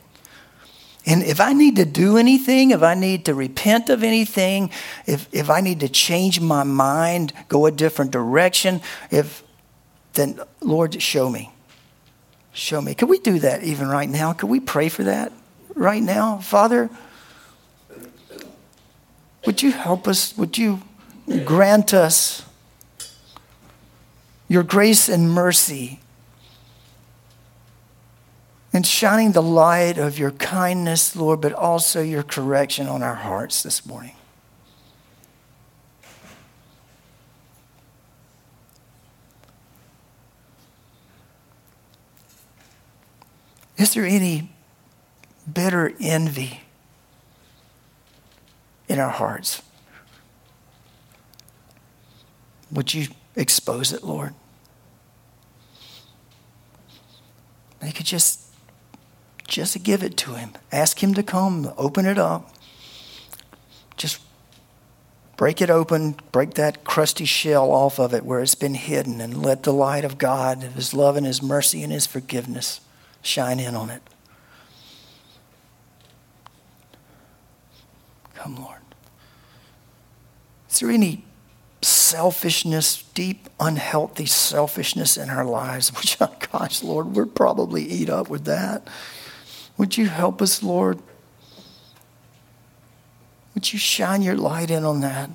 And 1.07 1.23
if 1.23 1.39
I 1.39 1.53
need 1.53 1.77
to 1.77 1.85
do 1.85 2.17
anything, 2.17 2.71
if 2.71 2.83
I 2.83 2.93
need 2.93 3.25
to 3.25 3.33
repent 3.33 3.89
of 3.89 4.03
anything, 4.03 4.69
if, 5.05 5.29
if 5.31 5.49
I 5.49 5.61
need 5.61 5.79
to 5.79 5.87
change 5.87 6.41
my 6.41 6.63
mind, 6.63 7.31
go 7.47 7.65
a 7.65 7.71
different 7.71 8.11
direction, 8.11 8.81
if 9.09 9.41
then 10.13 10.41
Lord, 10.59 11.01
show 11.01 11.29
me. 11.29 11.51
Show 12.51 12.81
me. 12.81 12.93
Could 12.93 13.07
we 13.07 13.19
do 13.19 13.39
that 13.39 13.63
even 13.63 13.87
right 13.87 14.09
now? 14.09 14.33
Could 14.33 14.49
we 14.49 14.59
pray 14.59 14.89
for 14.89 15.03
that 15.03 15.31
right 15.75 16.03
now? 16.03 16.39
Father, 16.39 16.89
would 19.45 19.61
you 19.61 19.71
help 19.71 20.09
us? 20.09 20.35
Would 20.37 20.57
you 20.57 20.81
grant 21.45 21.93
us 21.93 22.43
your 24.49 24.63
grace 24.63 25.07
and 25.07 25.31
mercy 25.31 26.01
and 28.77 28.85
shining 28.85 29.31
the 29.31 29.41
light 29.41 29.97
of 29.97 30.19
your 30.19 30.29
kindness, 30.29 31.15
Lord, 31.15 31.41
but 31.41 31.51
also 31.51 31.99
your 31.99 32.21
correction 32.21 32.87
on 32.87 33.01
our 33.01 33.15
hearts 33.15 33.63
this 33.63 33.87
morning? 33.87 34.13
Is 43.77 43.95
there 43.95 44.05
any 44.05 44.51
bitter 45.51 45.91
envy 45.99 46.61
in 48.87 48.99
our 48.99 49.09
hearts? 49.09 49.63
Would 52.71 52.93
you 52.93 53.07
expose 53.35 53.91
it, 53.91 54.03
Lord? 54.03 54.35
You 57.83 57.91
could 57.91 58.05
just 58.05 58.46
just 59.47 59.81
give 59.83 60.03
it 60.03 60.17
to 60.17 60.35
him. 60.35 60.51
Ask 60.71 61.01
him 61.01 61.13
to 61.15 61.23
come, 61.23 61.73
open 61.77 62.05
it 62.05 62.19
up. 62.19 62.53
Just 63.95 64.19
break 65.37 65.61
it 65.61 65.69
open, 65.69 66.15
break 66.31 66.55
that 66.55 66.83
crusty 66.83 67.25
shell 67.25 67.71
off 67.71 67.99
of 67.99 68.13
it 68.13 68.25
where 68.25 68.41
it's 68.41 68.55
been 68.55 68.73
hidden, 68.73 69.21
and 69.21 69.41
let 69.41 69.63
the 69.63 69.73
light 69.73 70.03
of 70.03 70.17
God, 70.17 70.63
of 70.63 70.73
his 70.73 70.93
love 70.93 71.15
and 71.15 71.25
his 71.25 71.41
mercy 71.41 71.81
and 71.81 71.93
his 71.93 72.05
forgiveness 72.05 72.81
shine 73.21 73.59
in 73.59 73.75
on 73.75 73.89
it. 73.89 74.01
Come, 78.35 78.57
Lord. 78.57 78.81
Is 80.69 80.79
there 80.79 80.91
any 80.91 81.23
selfishness, 81.81 83.03
deep, 83.13 83.49
unhealthy 83.59 84.25
selfishness 84.25 85.17
in 85.17 85.29
our 85.29 85.45
lives? 85.45 85.89
Which, 85.95 86.19
gosh, 86.51 86.83
Lord, 86.83 87.15
we'd 87.15 87.33
probably 87.33 87.83
eat 87.83 88.09
up 88.09 88.29
with 88.29 88.45
that. 88.45 88.87
Would 89.77 89.97
you 89.97 90.07
help 90.07 90.41
us, 90.41 90.63
Lord? 90.63 90.99
Would 93.53 93.71
you 93.73 93.79
shine 93.79 94.21
your 94.21 94.35
light 94.35 94.69
in 94.71 94.83
on 94.83 95.01
that? 95.01 95.29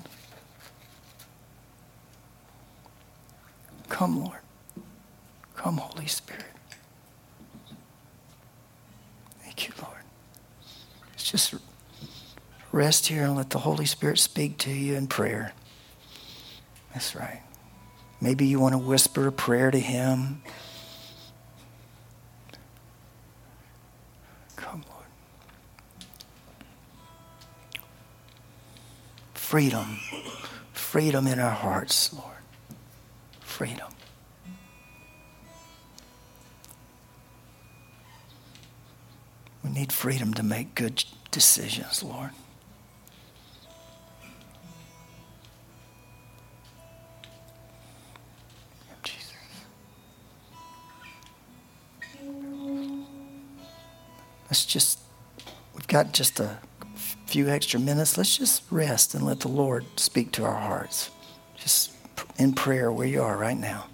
Come, 3.89 4.23
Lord. 4.23 4.39
Come, 5.55 5.77
Holy 5.77 6.07
Spirit. 6.07 6.45
Thank 9.43 9.67
you, 9.67 9.73
Lord. 9.81 10.01
Let's 11.11 11.29
just 11.29 11.53
rest 12.71 13.07
here 13.07 13.23
and 13.23 13.35
let 13.35 13.49
the 13.51 13.59
Holy 13.59 13.85
Spirit 13.85 14.19
speak 14.19 14.57
to 14.59 14.71
you 14.71 14.95
in 14.95 15.07
prayer. 15.07 15.53
That's 16.93 17.15
right. 17.15 17.41
Maybe 18.19 18.45
you 18.45 18.59
want 18.59 18.73
to 18.73 18.79
whisper 18.79 19.27
a 19.27 19.31
prayer 19.31 19.69
to 19.69 19.79
Him. 19.79 20.41
Come, 24.63 24.83
Lord. 24.89 25.05
Freedom. 29.33 29.99
Freedom 30.71 31.27
in 31.27 31.37
our 31.37 31.51
hearts, 31.51 32.13
Lord. 32.13 32.37
Freedom. 33.41 33.91
We 39.65 39.69
need 39.69 39.91
freedom 39.91 40.33
to 40.35 40.43
make 40.43 40.75
good 40.75 41.03
decisions, 41.29 42.01
Lord. 42.01 42.31
Let's 54.53 54.65
just, 54.67 54.99
we've 55.73 55.87
got 55.87 56.11
just 56.11 56.39
a 56.39 56.59
few 57.25 57.49
extra 57.49 57.79
minutes. 57.79 58.19
Let's 58.19 58.37
just 58.37 58.61
rest 58.69 59.15
and 59.15 59.25
let 59.25 59.39
the 59.39 59.47
Lord 59.47 59.83
speak 59.99 60.31
to 60.33 60.43
our 60.43 60.59
hearts. 60.59 61.09
Just 61.55 61.91
in 62.37 62.53
prayer 62.53 62.91
where 62.91 63.07
you 63.07 63.23
are 63.23 63.35
right 63.35 63.57
now. 63.57 63.87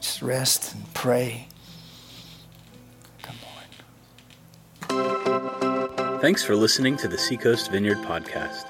Just 0.00 0.22
rest 0.22 0.74
and 0.74 0.94
pray. 0.94 1.48
Come 3.20 3.36
on. 4.88 6.20
Thanks 6.20 6.42
for 6.42 6.56
listening 6.56 6.96
to 6.96 7.06
the 7.06 7.18
Seacoast 7.18 7.70
Vineyard 7.70 7.98
Podcast. 7.98 8.64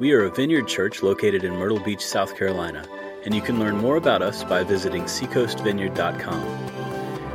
We 0.00 0.10
are 0.10 0.24
a 0.24 0.30
vineyard 0.34 0.66
church 0.66 1.00
located 1.00 1.44
in 1.44 1.54
Myrtle 1.54 1.78
Beach, 1.78 2.04
South 2.04 2.36
Carolina, 2.36 2.84
and 3.24 3.36
you 3.36 3.40
can 3.40 3.60
learn 3.60 3.76
more 3.76 3.98
about 3.98 4.20
us 4.20 4.42
by 4.42 4.64
visiting 4.64 5.04
seacoastvineyard.com. 5.04 6.71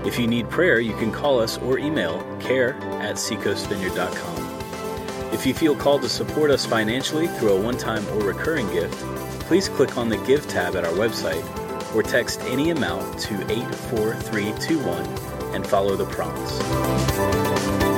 If 0.07 0.17
you 0.17 0.25
need 0.25 0.49
prayer, 0.49 0.79
you 0.79 0.95
can 0.95 1.11
call 1.11 1.41
us 1.41 1.57
or 1.57 1.77
email 1.77 2.23
care 2.39 2.75
at 3.01 3.17
seacoastvineyard.com. 3.17 5.33
If 5.33 5.45
you 5.45 5.53
feel 5.53 5.75
called 5.75 6.01
to 6.03 6.09
support 6.09 6.49
us 6.49 6.65
financially 6.65 7.27
through 7.27 7.49
a 7.49 7.61
one 7.61 7.77
time 7.77 8.07
or 8.11 8.21
recurring 8.21 8.71
gift, 8.71 8.97
please 9.41 9.67
click 9.67 9.97
on 9.97 10.07
the 10.07 10.15
Give 10.19 10.47
tab 10.47 10.77
at 10.77 10.85
our 10.85 10.93
website 10.93 11.43
or 11.93 12.03
text 12.03 12.39
any 12.43 12.69
amount 12.69 13.19
to 13.19 13.33
84321 13.51 15.05
and 15.53 15.67
follow 15.67 15.97
the 15.97 16.05
prompts. 16.05 17.96